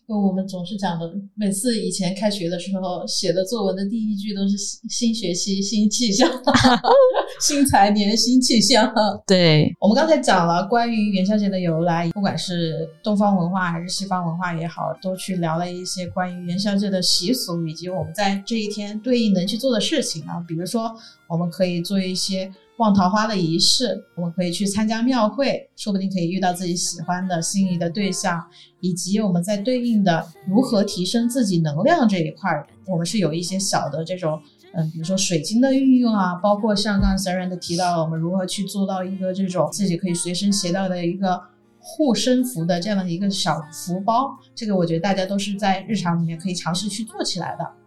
[0.06, 6.30] 跟我们总是讲的，每次以前开学的时候写的作文的第一句都是新新学期新气象，
[7.40, 8.92] 新财年新气象。
[9.26, 20.44] 对，我们刚才讲了关于元宵节的由来，不管是东方文化还是西方文化也好，都去聊了一些关于元宵节的习俗，以及我们在这一天对应能去做的事情啊。
[20.46, 20.92] 比如说，
[21.28, 22.50] 我们可以做一些
[22.82, 28.44] 望桃花的仪式，我们可以去参加庙会，说不定可以遇到自己喜欢的心仪的对象，
[28.80, 32.50] 以及我们在对应的如何提升自己能量这一块，
[32.86, 34.38] 我们是有一些小的这种。
[34.74, 41.38] 嗯，比如说水晶的运用啊，包括像刚才 s a r a 提到了，我们如何去做到一个这种自己可以随身携带的一个
[41.78, 47.81] 护身符的这样的一个小福包，这个我觉得大家都是在日常里面可以尝试去做起来的。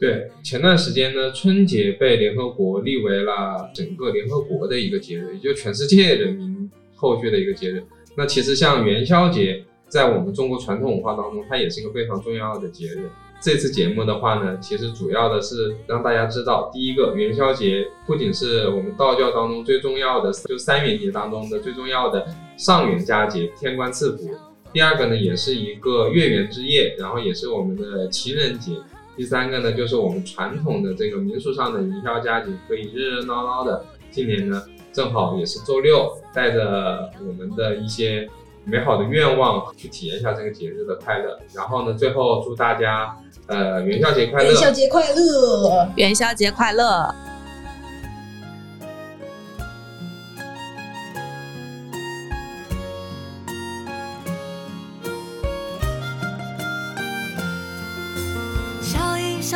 [0.00, 7.82] 对，前段时间呢，春节被联合国立为了整个联合国的一个节日，也就全世界人民后续的一个节日。
[8.16, 13.10] 那其实像元宵节，在我们中国传统文化当中，它也是一个非常重要的节日。
[13.40, 22.26] 这次节目的话呢，其实主要的是让大家知道，第一个元宵节不仅是我们道教当中最重要的，就三元节当中的最重要的
[22.56, 24.30] 上元佳节，天官赐福。
[24.72, 28.72] 第二个呢，也是一个月圆之夜，然后也是我们的情人节。
[29.18, 33.84] 第三个呢，就是我们传统的这个民俗上的元宵佳节，可以热热闹闹的。
[34.12, 34.62] 今年呢，
[34.92, 38.28] 正好也是周六，带着我们的一些
[38.64, 41.36] 美好的愿望去体验一下这个节日的快乐。
[41.52, 43.16] 然后呢，最后祝大家
[43.48, 44.52] 呃元宵节快乐！
[44.52, 45.88] 元宵节快乐！
[45.96, 47.12] 元宵节快乐！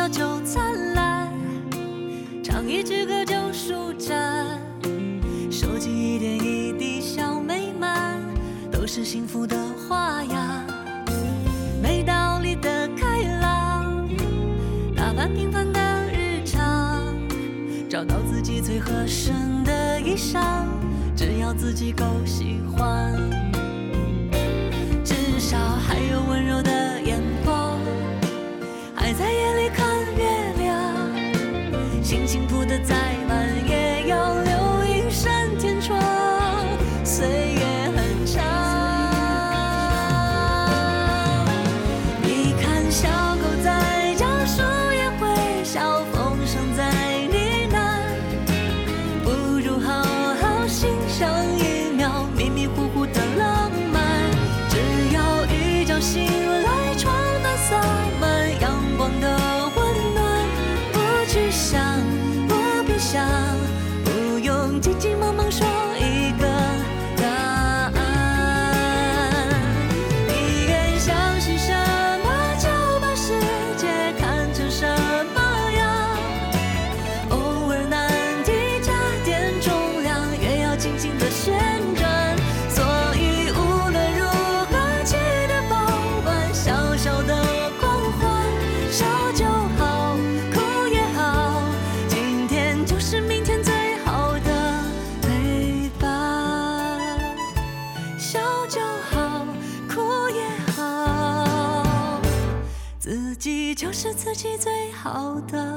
[0.09, 1.31] 就灿烂，
[2.43, 4.59] 唱一支歌就舒展，
[5.49, 8.21] 收集一点一滴小美满，
[8.71, 10.63] 都是幸福的花样。
[11.81, 14.07] 没道理的开朗，
[14.95, 15.79] 打扮平凡的
[16.11, 17.05] 日常，
[17.89, 20.65] 找到自己最合身的衣裳，
[21.15, 23.13] 只要自己够喜欢，
[25.03, 26.92] 至少还有温柔的
[32.83, 33.12] 在
[105.03, 105.72] 好的。